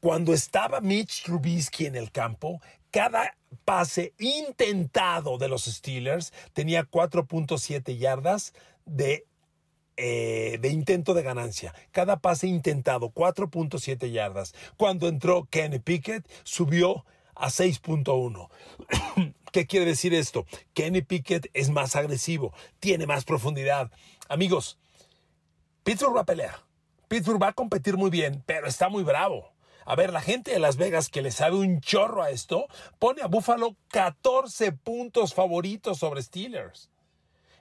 Cuando 0.00 0.32
estaba 0.32 0.80
Mitch 0.80 1.24
Trubisky 1.24 1.84
en 1.84 1.96
el 1.96 2.10
campo, 2.10 2.62
cada 2.90 3.36
pase 3.64 4.14
intentado 4.18 5.38
de 5.38 5.48
los 5.48 5.64
Steelers 5.64 6.32
tenía 6.52 6.84
4.7 6.84 7.96
yardas 7.98 8.54
de, 8.84 9.26
eh, 9.96 10.58
de 10.60 10.68
intento 10.68 11.14
de 11.14 11.22
ganancia. 11.22 11.74
Cada 11.92 12.20
pase 12.20 12.46
intentado, 12.46 13.10
4.7 13.10 14.10
yardas. 14.10 14.54
Cuando 14.76 15.08
entró 15.08 15.46
Kenny 15.50 15.78
Pickett, 15.78 16.28
subió 16.44 17.04
a 17.34 17.48
6.1. 17.48 18.48
¿Qué 19.52 19.66
quiere 19.66 19.86
decir 19.86 20.14
esto? 20.14 20.46
Kenny 20.74 21.02
Pickett 21.02 21.48
es 21.54 21.70
más 21.70 21.96
agresivo, 21.96 22.52
tiene 22.78 23.06
más 23.06 23.24
profundidad. 23.24 23.90
Amigos, 24.28 24.78
Pittsburgh 25.82 26.16
va 26.16 26.22
a 26.22 26.26
pelear. 26.26 26.66
Pittsburgh 27.08 27.40
va 27.40 27.48
a 27.48 27.52
competir 27.52 27.96
muy 27.96 28.10
bien, 28.10 28.42
pero 28.46 28.66
está 28.66 28.88
muy 28.88 29.04
bravo. 29.04 29.55
A 29.88 29.94
ver, 29.94 30.12
la 30.12 30.20
gente 30.20 30.50
de 30.50 30.58
Las 30.58 30.76
Vegas 30.76 31.08
que 31.08 31.22
le 31.22 31.30
sabe 31.30 31.56
un 31.56 31.80
chorro 31.80 32.20
a 32.20 32.30
esto, 32.30 32.66
pone 32.98 33.22
a 33.22 33.28
Buffalo 33.28 33.76
14 33.92 34.72
puntos 34.72 35.32
favoritos 35.32 35.98
sobre 35.98 36.22
Steelers. 36.22 36.90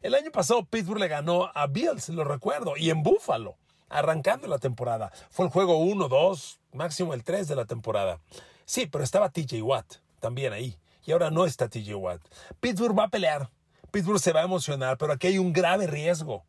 El 0.01 0.15
año 0.15 0.31
pasado 0.31 0.65
Pittsburgh 0.65 0.99
le 0.99 1.07
ganó 1.07 1.51
a 1.53 1.67
Bills, 1.67 2.09
lo 2.09 2.23
recuerdo, 2.23 2.77
y 2.77 2.89
en 2.89 3.03
Buffalo, 3.03 3.57
arrancando 3.89 4.47
la 4.47 4.57
temporada. 4.57 5.11
Fue 5.29 5.45
el 5.45 5.51
juego 5.51 5.77
1, 5.77 6.07
2, 6.07 6.59
máximo 6.73 7.13
el 7.13 7.23
3 7.23 7.47
de 7.47 7.55
la 7.55 7.65
temporada. 7.65 8.19
Sí, 8.65 8.87
pero 8.87 9.03
estaba 9.03 9.29
TJ 9.29 9.61
Watt 9.61 9.97
también 10.19 10.51
ahí. 10.51 10.79
Y 11.05 11.11
ahora 11.11 11.29
no 11.29 11.45
está 11.45 11.69
TJ 11.69 11.93
Watt. 11.93 12.21
Pittsburgh 12.59 12.97
va 12.97 13.03
a 13.03 13.09
pelear. 13.09 13.51
Pittsburgh 13.91 14.19
se 14.19 14.33
va 14.33 14.41
a 14.41 14.45
emocionar, 14.45 14.97
pero 14.97 15.13
aquí 15.13 15.27
hay 15.27 15.37
un 15.37 15.53
grave 15.53 15.85
riesgo. 15.85 16.43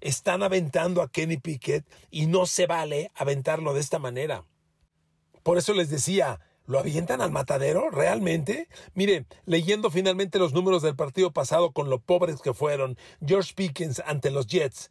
Están 0.00 0.42
aventando 0.42 1.02
a 1.02 1.10
Kenny 1.10 1.36
Pickett 1.36 1.84
y 2.10 2.26
no 2.26 2.46
se 2.46 2.66
vale 2.66 3.10
aventarlo 3.14 3.74
de 3.74 3.80
esta 3.80 3.98
manera. 3.98 4.44
Por 5.48 5.56
eso 5.56 5.72
les 5.72 5.88
decía, 5.88 6.40
¿lo 6.66 6.78
avientan 6.78 7.22
al 7.22 7.30
matadero 7.30 7.88
realmente? 7.88 8.68
Miren, 8.92 9.26
leyendo 9.46 9.90
finalmente 9.90 10.38
los 10.38 10.52
números 10.52 10.82
del 10.82 10.94
partido 10.94 11.32
pasado 11.32 11.72
con 11.72 11.88
lo 11.88 12.00
pobres 12.00 12.42
que 12.42 12.52
fueron, 12.52 12.98
George 13.26 13.54
Pickens 13.54 14.02
ante 14.04 14.30
los 14.30 14.46
Jets, 14.46 14.90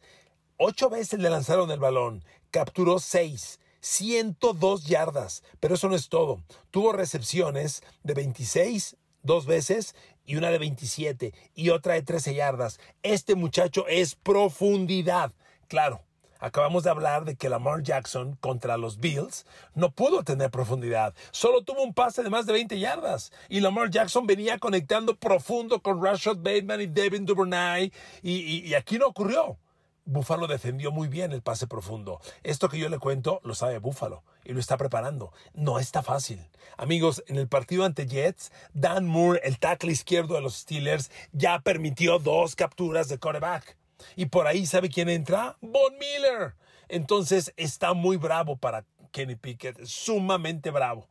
ocho 0.56 0.90
veces 0.90 1.20
le 1.20 1.30
lanzaron 1.30 1.70
el 1.70 1.78
balón, 1.78 2.24
capturó 2.50 2.98
seis. 2.98 3.60
102 3.82 4.86
yardas, 4.86 5.44
pero 5.60 5.76
eso 5.76 5.88
no 5.88 5.94
es 5.94 6.08
todo. 6.08 6.42
Tuvo 6.72 6.90
recepciones 6.90 7.84
de 8.02 8.14
26 8.14 8.96
dos 9.22 9.46
veces 9.46 9.94
y 10.24 10.34
una 10.34 10.50
de 10.50 10.58
27 10.58 11.34
y 11.54 11.68
otra 11.68 11.94
de 11.94 12.02
13 12.02 12.34
yardas. 12.34 12.80
Este 13.04 13.36
muchacho 13.36 13.86
es 13.86 14.16
profundidad. 14.16 15.32
Claro, 15.68 16.02
Acabamos 16.40 16.84
de 16.84 16.90
hablar 16.90 17.24
de 17.24 17.36
que 17.36 17.48
Lamar 17.48 17.82
Jackson 17.82 18.36
contra 18.40 18.76
los 18.76 18.98
Bills 18.98 19.44
no 19.74 19.90
pudo 19.90 20.22
tener 20.22 20.50
profundidad. 20.50 21.14
Solo 21.30 21.62
tuvo 21.62 21.82
un 21.82 21.94
pase 21.94 22.22
de 22.22 22.30
más 22.30 22.46
de 22.46 22.52
20 22.52 22.78
yardas. 22.78 23.32
Y 23.48 23.60
Lamar 23.60 23.90
Jackson 23.90 24.26
venía 24.26 24.58
conectando 24.58 25.16
profundo 25.16 25.82
con 25.82 26.02
Rashad 26.02 26.36
Bateman 26.36 26.80
y 26.80 26.86
Devin 26.86 27.26
Duvernay. 27.26 27.92
Y, 28.22 28.74
aquí 28.74 28.98
no 28.98 29.06
ocurrió. 29.06 29.58
Buffalo 30.04 30.46
defendió 30.46 30.90
muy 30.90 31.08
bien 31.08 31.32
el 31.32 31.42
pase 31.42 31.66
profundo. 31.66 32.20
Esto 32.42 32.68
que 32.68 32.78
yo 32.78 32.88
le 32.88 32.98
cuento 32.98 33.40
lo 33.44 33.54
sabe 33.54 33.78
Buffalo 33.78 34.22
y 34.44 34.52
lo 34.52 34.60
está 34.60 34.78
preparando. 34.78 35.32
No 35.52 35.78
está 35.78 36.02
fácil. 36.02 36.48
Amigos, 36.76 37.22
en 37.26 37.36
el 37.36 37.48
partido 37.48 37.84
ante 37.84 38.06
Jets, 38.06 38.50
Dan 38.72 39.06
Moore, 39.06 39.40
el 39.44 39.58
tackle 39.58 39.92
izquierdo 39.92 40.34
de 40.34 40.40
los 40.40 40.54
Steelers, 40.56 41.10
ya 41.32 41.60
permitió 41.60 42.18
dos 42.18 42.56
capturas 42.56 43.08
de 43.08 43.18
quarterback. 43.18 43.77
Y 44.16 44.26
por 44.26 44.46
ahí, 44.46 44.66
¿sabe 44.66 44.88
quién 44.88 45.08
entra? 45.08 45.56
Von 45.60 45.94
Miller. 45.98 46.54
Entonces 46.88 47.52
está 47.56 47.92
muy 47.94 48.16
bravo 48.16 48.56
para 48.56 48.84
Kenny 49.12 49.36
Pickett, 49.36 49.84
sumamente 49.84 50.70
bravo. 50.70 51.08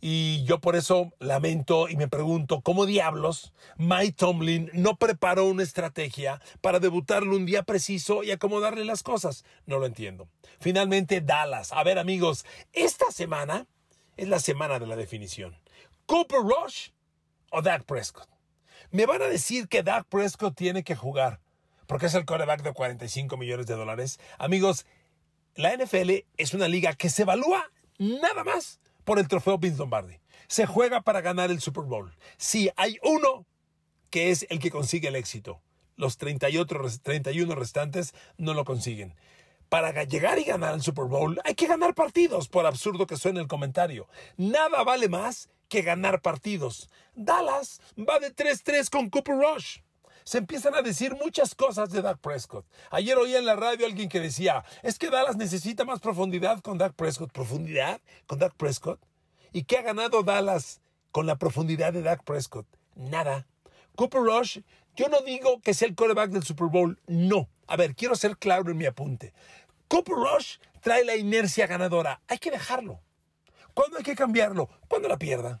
Y 0.00 0.44
yo 0.44 0.60
por 0.60 0.76
eso 0.76 1.12
lamento 1.18 1.88
y 1.88 1.96
me 1.96 2.08
pregunto, 2.08 2.62
¿cómo 2.62 2.86
diablos 2.86 3.52
Mike 3.76 4.12
Tomlin 4.12 4.70
no 4.72 4.96
preparó 4.96 5.44
una 5.44 5.62
estrategia 5.62 6.40
para 6.62 6.78
debutarle 6.78 7.36
un 7.36 7.44
día 7.44 7.64
preciso 7.64 8.22
y 8.22 8.30
acomodarle 8.30 8.86
las 8.86 9.02
cosas? 9.02 9.44
No 9.66 9.78
lo 9.78 9.84
entiendo. 9.84 10.28
Finalmente, 10.58 11.20
Dallas. 11.20 11.72
A 11.72 11.84
ver 11.84 11.98
amigos, 11.98 12.46
esta 12.72 13.10
semana 13.10 13.66
es 14.16 14.28
la 14.28 14.38
semana 14.38 14.78
de 14.78 14.86
la 14.86 14.96
definición. 14.96 15.58
¿Cooper 16.06 16.40
Rush 16.40 16.90
o 17.50 17.60
Dak 17.60 17.84
Prescott? 17.84 18.28
Me 18.90 19.04
van 19.04 19.20
a 19.20 19.26
decir 19.26 19.68
que 19.68 19.82
Dak 19.82 20.06
Prescott 20.06 20.56
tiene 20.56 20.82
que 20.82 20.96
jugar 20.96 21.40
porque 21.90 22.06
es 22.06 22.14
el 22.14 22.24
coreback 22.24 22.62
de 22.62 22.72
45 22.72 23.36
millones 23.36 23.66
de 23.66 23.74
dólares. 23.74 24.20
Amigos, 24.38 24.86
la 25.56 25.76
NFL 25.76 26.24
es 26.36 26.54
una 26.54 26.68
liga 26.68 26.94
que 26.94 27.10
se 27.10 27.22
evalúa 27.22 27.68
nada 27.98 28.44
más 28.44 28.78
por 29.02 29.18
el 29.18 29.26
trofeo 29.26 29.58
Vince 29.58 29.78
Lombardi. 29.78 30.20
Se 30.46 30.66
juega 30.66 31.00
para 31.00 31.20
ganar 31.20 31.50
el 31.50 31.60
Super 31.60 31.82
Bowl. 31.82 32.14
Si 32.36 32.70
hay 32.76 32.96
uno 33.02 33.44
que 34.08 34.30
es 34.30 34.46
el 34.50 34.60
que 34.60 34.70
consigue 34.70 35.08
el 35.08 35.16
éxito, 35.16 35.62
los 35.96 36.16
31 36.16 37.56
restantes 37.56 38.14
no 38.36 38.54
lo 38.54 38.64
consiguen. 38.64 39.16
Para 39.68 40.04
llegar 40.04 40.38
y 40.38 40.44
ganar 40.44 40.74
el 40.74 40.82
Super 40.82 41.06
Bowl 41.06 41.40
hay 41.42 41.56
que 41.56 41.66
ganar 41.66 41.96
partidos, 41.96 42.48
por 42.48 42.66
absurdo 42.66 43.08
que 43.08 43.16
suene 43.16 43.40
el 43.40 43.48
comentario. 43.48 44.06
Nada 44.36 44.84
vale 44.84 45.08
más 45.08 45.50
que 45.68 45.82
ganar 45.82 46.22
partidos. 46.22 46.88
Dallas 47.16 47.80
va 47.98 48.20
de 48.20 48.32
3-3 48.32 48.88
con 48.90 49.10
Cooper 49.10 49.34
Rush 49.34 49.78
se 50.30 50.38
empiezan 50.38 50.76
a 50.76 50.82
decir 50.82 51.16
muchas 51.16 51.56
cosas 51.56 51.90
de 51.90 52.02
Dak 52.02 52.18
Prescott. 52.18 52.64
Ayer 52.92 53.18
oí 53.18 53.34
en 53.34 53.44
la 53.44 53.56
radio 53.56 53.84
alguien 53.84 54.08
que 54.08 54.20
decía, 54.20 54.64
es 54.84 54.96
que 54.96 55.10
Dallas 55.10 55.36
necesita 55.36 55.84
más 55.84 55.98
profundidad 55.98 56.60
con 56.60 56.78
Dak 56.78 56.92
Prescott. 56.92 57.32
¿Profundidad 57.32 58.00
con 58.28 58.38
Dak 58.38 58.54
Prescott? 58.54 59.00
¿Y 59.52 59.64
qué 59.64 59.78
ha 59.78 59.82
ganado 59.82 60.22
Dallas 60.22 60.82
con 61.10 61.26
la 61.26 61.34
profundidad 61.34 61.92
de 61.92 62.02
Dak 62.02 62.22
Prescott? 62.22 62.64
Nada. 62.94 63.48
Cooper 63.96 64.20
Rush, 64.20 64.60
yo 64.94 65.08
no 65.08 65.20
digo 65.22 65.60
que 65.62 65.74
sea 65.74 65.88
el 65.88 65.96
quarterback 65.96 66.30
del 66.30 66.44
Super 66.44 66.68
Bowl, 66.68 66.96
no. 67.08 67.48
A 67.66 67.76
ver, 67.76 67.96
quiero 67.96 68.14
ser 68.14 68.36
claro 68.36 68.70
en 68.70 68.76
mi 68.76 68.86
apunte. 68.86 69.34
Cooper 69.88 70.14
Rush 70.14 70.58
trae 70.80 71.04
la 71.04 71.16
inercia 71.16 71.66
ganadora. 71.66 72.20
Hay 72.28 72.38
que 72.38 72.52
dejarlo. 72.52 73.00
¿Cuándo 73.74 73.96
hay 73.96 74.04
que 74.04 74.14
cambiarlo? 74.14 74.68
Cuando 74.86 75.08
la 75.08 75.18
pierda. 75.18 75.60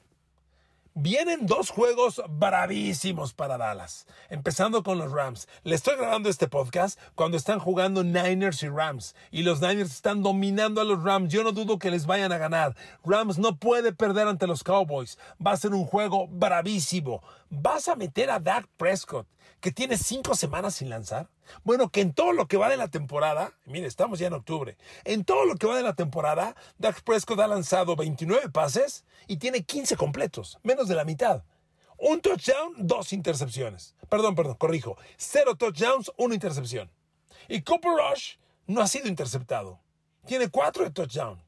Vienen 1.02 1.46
dos 1.46 1.70
juegos 1.70 2.20
bravísimos 2.28 3.32
para 3.32 3.56
Dallas, 3.56 4.06
empezando 4.28 4.82
con 4.82 4.98
los 4.98 5.10
Rams. 5.10 5.48
Le 5.64 5.74
estoy 5.74 5.96
grabando 5.96 6.28
este 6.28 6.46
podcast 6.46 7.00
cuando 7.14 7.38
están 7.38 7.58
jugando 7.58 8.04
Niners 8.04 8.62
y 8.62 8.68
Rams 8.68 9.16
y 9.30 9.42
los 9.42 9.62
Niners 9.62 9.92
están 9.92 10.22
dominando 10.22 10.78
a 10.78 10.84
los 10.84 11.02
Rams. 11.02 11.32
Yo 11.32 11.42
no 11.42 11.52
dudo 11.52 11.78
que 11.78 11.90
les 11.90 12.04
vayan 12.04 12.32
a 12.32 12.38
ganar. 12.38 12.76
Rams 13.02 13.38
no 13.38 13.56
puede 13.56 13.94
perder 13.94 14.28
ante 14.28 14.46
los 14.46 14.62
Cowboys. 14.62 15.18
Va 15.44 15.52
a 15.52 15.56
ser 15.56 15.72
un 15.72 15.86
juego 15.86 16.28
bravísimo. 16.28 17.22
Vas 17.48 17.88
a 17.88 17.96
meter 17.96 18.28
a 18.30 18.38
Dak 18.38 18.68
Prescott, 18.76 19.26
que 19.60 19.72
tiene 19.72 19.96
cinco 19.96 20.34
semanas 20.34 20.76
sin 20.76 20.88
lanzar. 20.88 21.28
Bueno, 21.64 21.90
que 21.90 22.00
en 22.00 22.12
todo 22.12 22.32
lo 22.32 22.46
que 22.46 22.56
va 22.56 22.68
de 22.68 22.76
la 22.76 22.88
temporada, 22.88 23.52
mire, 23.64 23.86
estamos 23.86 24.18
ya 24.18 24.28
en 24.28 24.34
octubre, 24.34 24.76
en 25.04 25.24
todo 25.24 25.44
lo 25.44 25.56
que 25.56 25.66
va 25.66 25.76
de 25.76 25.82
la 25.82 25.94
temporada, 25.94 26.54
Dak 26.78 27.02
Prescott 27.02 27.40
ha 27.40 27.48
lanzado 27.48 27.96
29 27.96 28.50
pases 28.50 29.04
y 29.26 29.38
tiene 29.38 29.64
15 29.64 29.96
completos, 29.96 30.58
menos 30.62 30.88
de 30.88 30.94
la 30.94 31.04
mitad. 31.04 31.42
Un 31.98 32.20
touchdown, 32.20 32.74
dos 32.78 33.12
intercepciones. 33.12 33.94
Perdón, 34.08 34.34
perdón, 34.34 34.54
corrijo. 34.54 34.96
Cero 35.18 35.54
touchdowns, 35.56 36.10
una 36.16 36.34
intercepción. 36.34 36.90
Y 37.46 37.62
Cooper 37.62 37.92
Rush 37.92 38.36
no 38.66 38.80
ha 38.80 38.88
sido 38.88 39.08
interceptado. 39.08 39.80
Tiene 40.26 40.48
cuatro 40.48 40.84
de 40.84 40.90
touchdown. 40.90 41.42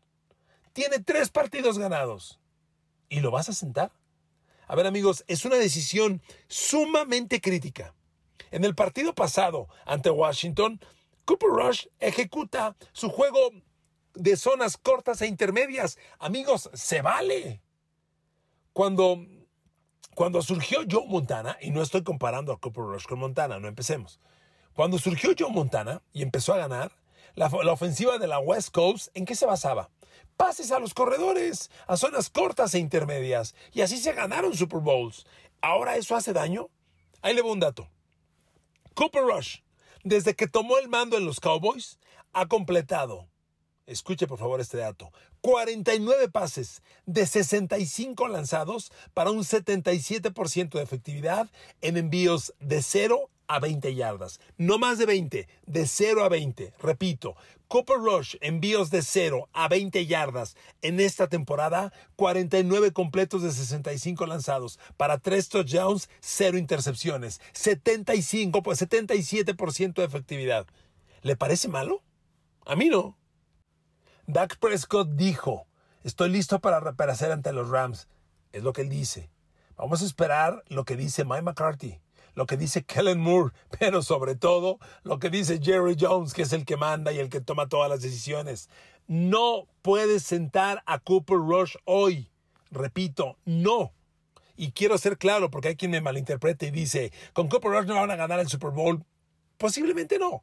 Tiene 0.75 0.99
tres 0.99 1.31
partidos 1.31 1.79
ganados. 1.79 2.39
¿Y 3.09 3.21
lo 3.21 3.31
vas 3.31 3.49
a 3.49 3.53
sentar? 3.53 3.93
A 4.67 4.75
ver 4.75 4.87
amigos, 4.87 5.25
es 5.27 5.45
una 5.45 5.57
decisión 5.57 6.23
sumamente 6.49 7.41
crítica. 7.41 7.95
En 8.51 8.65
el 8.65 8.75
partido 8.75 9.15
pasado 9.15 9.69
ante 9.87 10.11
Washington, 10.11 10.81
Cooper 11.25 11.51
Rush 11.51 11.87
ejecuta 12.01 12.77
su 12.93 13.09
juego 13.09 13.51
de 14.15 14.37
zonas 14.37 14.77
cortas 14.77 15.23
e 15.23 15.27
intermedias. 15.27 15.99
Amigos, 16.19 16.71
se 16.75 17.03
vale. 17.03 17.63
Cuando, 18.73 19.25
cuando 20.15 20.43
surgió 20.43 20.81
Joe 20.91 21.07
Montana, 21.07 21.57
y 21.61 21.71
no 21.71 21.83
estoy 21.83 22.03
comparando 22.03 22.53
a 22.53 22.59
Cooper 22.59 22.85
Rush 22.85 23.07
con 23.07 23.19
Montana, 23.19 23.59
no 23.59 23.69
empecemos. 23.69 24.21
Cuando 24.75 24.99
surgió 24.99 25.33
Joe 25.39 25.51
Montana 25.51 26.03
y 26.13 26.23
empezó 26.23 26.55
a 26.55 26.59
ganar, 26.59 26.93
la, 27.35 27.51
la 27.63 27.73
ofensiva 27.73 28.19
de 28.19 28.27
la 28.27 28.39
West 28.39 28.71
Coast, 28.71 29.09
¿en 29.15 29.25
qué 29.25 29.35
se 29.35 29.47
basaba? 29.47 29.91
Pases 30.37 30.73
a 30.73 30.79
los 30.79 30.95
corredores, 30.95 31.71
a 31.87 31.97
zonas 31.97 32.31
cortas 32.31 32.75
e 32.75 32.79
intermedias. 32.79 33.55
Y 33.73 33.83
así 33.83 33.99
se 33.99 34.13
ganaron 34.13 34.57
Super 34.57 34.81
Bowls. 34.81 35.27
¿Ahora 35.61 35.97
eso 35.97 36.17
hace 36.17 36.33
daño? 36.33 36.69
Ahí 37.23 37.35
le 37.35 37.43
voy 37.43 37.53
un 37.53 37.61
dato. 37.61 37.89
Cooper 38.95 39.23
Rush, 39.23 39.59
desde 40.05 40.35
que 40.35 40.49
tomó 40.49 40.79
el 40.79 40.89
mando 40.89 41.17
en 41.17 41.25
los 41.25 41.41
Cowboys, 41.41 41.99
ha 42.33 42.47
completado, 42.47 43.29
escuche 43.87 44.27
por 44.27 44.39
favor 44.39 44.61
este 44.61 44.79
dato, 44.79 45.13
49 45.41 46.29
pases 46.29 46.83
de 47.07 47.27
65 47.27 48.29
lanzados 48.29 48.93
para 49.15 49.31
un 49.31 49.41
77% 49.45 50.71
de 50.71 50.83
efectividad 50.83 51.51
en 51.81 51.97
envíos 51.97 52.55
de 52.61 52.83
0 52.83 53.31
a 53.47 53.59
20 53.59 53.95
yardas. 53.95 54.41
No 54.57 54.79
más 54.79 54.99
de 54.99 55.07
20, 55.07 55.49
de 55.67 55.87
0 55.87 56.25
a 56.25 56.29
20. 56.29 56.75
Repito, 56.79 57.37
Cooper 57.73 57.97
Rush, 57.97 58.37
envíos 58.43 58.91
de 58.91 59.01
0 59.01 59.49
a 59.55 59.67
20 59.67 60.05
yardas 60.05 60.57
en 60.83 61.01
esta 61.01 61.29
temporada, 61.29 61.91
49 62.17 62.93
completos 62.93 63.41
de 63.41 63.51
65 63.51 64.27
lanzados 64.27 64.79
para 64.99 65.17
3 65.17 65.49
touchdowns, 65.49 66.11
0 66.21 66.59
intercepciones, 66.59 67.41
75, 67.55 68.63
pues 68.63 68.83
77% 68.83 69.95
de 69.95 70.05
efectividad. 70.05 70.67
¿Le 71.23 71.35
parece 71.35 71.69
malo? 71.69 72.03
A 72.67 72.77
mí 72.77 72.91
no. 72.91 73.17
Dak 74.27 74.59
Prescott 74.59 75.09
dijo, 75.13 75.67
estoy 76.05 76.29
listo 76.29 76.61
para 76.61 76.79
reaparecer 76.79 77.33
ante 77.33 77.55
los 77.55 77.71
Rams. 77.71 78.07
Es 78.53 78.63
lo 78.63 78.75
que 78.75 78.83
él 78.83 78.91
dice. 78.91 79.31
Vamos 79.77 80.03
a 80.03 80.05
esperar 80.05 80.63
lo 80.69 80.85
que 80.85 80.97
dice 80.97 81.25
Mike 81.25 81.41
McCarthy 81.41 82.02
lo 82.35 82.47
que 82.47 82.57
dice 82.57 82.85
Kellen 82.85 83.21
Moore, 83.21 83.53
pero 83.79 84.03
sobre 84.03 84.35
todo 84.35 84.79
lo 85.03 85.19
que 85.19 85.31
dice 85.31 85.61
Jerry 85.63 85.97
Jones, 85.99 86.35
que 86.35 86.43
es 86.43 86.53
el 86.53 86.65
que 86.65 86.77
manda 86.77 87.13
y 87.13 87.19
el 87.19 87.29
que 87.29 87.41
toma 87.41 87.69
todas 87.69 87.91
las 87.91 88.03
decisiones. 88.03 88.69
No 89.07 89.67
puedes 89.83 90.23
sentar 90.23 90.83
a 90.87 90.99
Cooper 90.99 91.39
Rush 91.39 91.75
hoy. 91.85 92.31
Repito, 92.71 93.37
no. 93.45 93.93
Y 94.57 94.73
quiero 94.73 94.97
ser 94.99 95.19
claro 95.19 95.51
porque 95.51 95.69
hay 95.69 95.77
quien 95.77 95.91
me 95.91 96.01
malinterprete 96.01 96.67
y 96.67 96.71
dice, 96.71 97.13
con 97.33 97.49
Cooper 97.49 97.71
Rush 97.71 97.87
no 97.87 97.95
van 97.95 98.11
a 98.11 98.17
ganar 98.17 98.41
el 98.41 98.49
Super 98.49 98.71
Bowl. 98.71 99.05
Posiblemente 99.59 100.19
no 100.19 100.43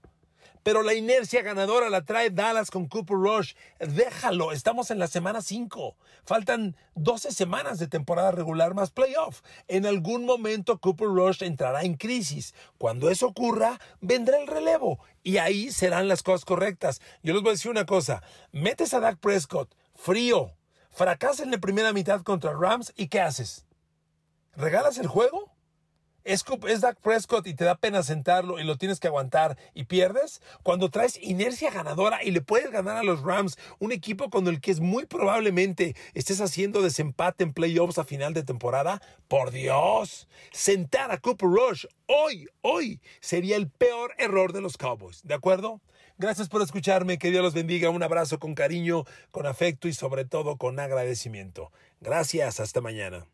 pero 0.63 0.83
la 0.83 0.93
inercia 0.93 1.41
ganadora 1.41 1.89
la 1.89 2.03
trae 2.03 2.29
Dallas 2.29 2.71
con 2.71 2.87
Cooper 2.87 3.17
Rush. 3.17 3.53
Déjalo, 3.79 4.51
estamos 4.51 4.91
en 4.91 4.99
la 4.99 5.07
semana 5.07 5.41
5. 5.41 5.95
Faltan 6.25 6.75
12 6.95 7.31
semanas 7.31 7.79
de 7.79 7.87
temporada 7.87 8.31
regular 8.31 8.73
más 8.73 8.91
playoff. 8.91 9.41
En 9.67 9.85
algún 9.85 10.25
momento 10.25 10.79
Cooper 10.79 11.07
Rush 11.07 11.43
entrará 11.43 11.83
en 11.83 11.95
crisis. 11.95 12.53
Cuando 12.77 13.09
eso 13.09 13.27
ocurra, 13.27 13.79
vendrá 14.01 14.39
el 14.39 14.47
relevo 14.47 14.99
y 15.23 15.37
ahí 15.37 15.71
serán 15.71 16.07
las 16.07 16.23
cosas 16.23 16.45
correctas. 16.45 17.01
Yo 17.23 17.33
les 17.33 17.41
voy 17.41 17.49
a 17.49 17.53
decir 17.53 17.71
una 17.71 17.85
cosa, 17.85 18.21
metes 18.51 18.93
a 18.93 18.99
Dak 18.99 19.17
Prescott 19.19 19.73
frío, 19.95 20.55
fracasa 20.91 21.43
en 21.43 21.51
la 21.51 21.57
primera 21.57 21.93
mitad 21.93 22.21
contra 22.21 22.53
Rams 22.53 22.93
y 22.95 23.07
¿qué 23.07 23.19
haces? 23.19 23.65
¿Regalas 24.55 24.97
el 24.97 25.07
juego? 25.07 25.51
Es, 26.29 26.81
Dak 26.81 26.99
Prescott 27.01 27.47
y 27.47 27.55
te 27.55 27.65
da 27.65 27.75
pena 27.75 28.03
sentarlo 28.03 28.59
y 28.59 28.63
lo 28.63 28.77
tienes 28.77 28.99
que 28.99 29.07
aguantar 29.07 29.57
y 29.73 29.85
pierdes, 29.85 30.41
cuando 30.61 30.89
traes 30.89 31.17
inercia 31.21 31.71
ganadora 31.71 32.23
y 32.23 32.29
le 32.29 32.41
puedes 32.41 32.69
ganar 32.69 32.97
a 32.97 33.03
los 33.03 33.21
Rams, 33.21 33.57
un 33.79 33.91
equipo 33.91 34.29
con 34.29 34.47
el 34.47 34.61
que 34.61 34.69
es 34.69 34.79
muy 34.79 35.07
probablemente 35.07 35.95
estés 36.13 36.39
haciendo 36.39 36.83
desempate 36.83 37.43
en 37.43 37.53
playoffs 37.53 37.97
a 37.97 38.03
final 38.03 38.35
de 38.35 38.43
temporada, 38.43 39.01
por 39.27 39.49
Dios, 39.49 40.27
sentar 40.51 41.11
a 41.11 41.17
Cooper 41.17 41.49
Rush 41.49 41.85
hoy, 42.05 42.47
hoy 42.61 43.01
sería 43.21 43.55
el 43.55 43.67
peor 43.67 44.13
error 44.19 44.53
de 44.53 44.61
los 44.61 44.77
Cowboys, 44.77 45.23
¿de 45.23 45.33
acuerdo? 45.33 45.81
Gracias 46.19 46.47
por 46.47 46.61
escucharme, 46.61 47.17
que 47.17 47.31
Dios 47.31 47.41
los 47.41 47.53
bendiga, 47.53 47.89
un 47.89 48.03
abrazo 48.03 48.39
con 48.39 48.53
cariño, 48.53 49.05
con 49.31 49.47
afecto 49.47 49.87
y 49.87 49.93
sobre 49.93 50.25
todo 50.25 50.57
con 50.57 50.79
agradecimiento. 50.79 51.71
Gracias, 52.01 52.59
hasta 52.59 52.81
mañana. 52.81 53.25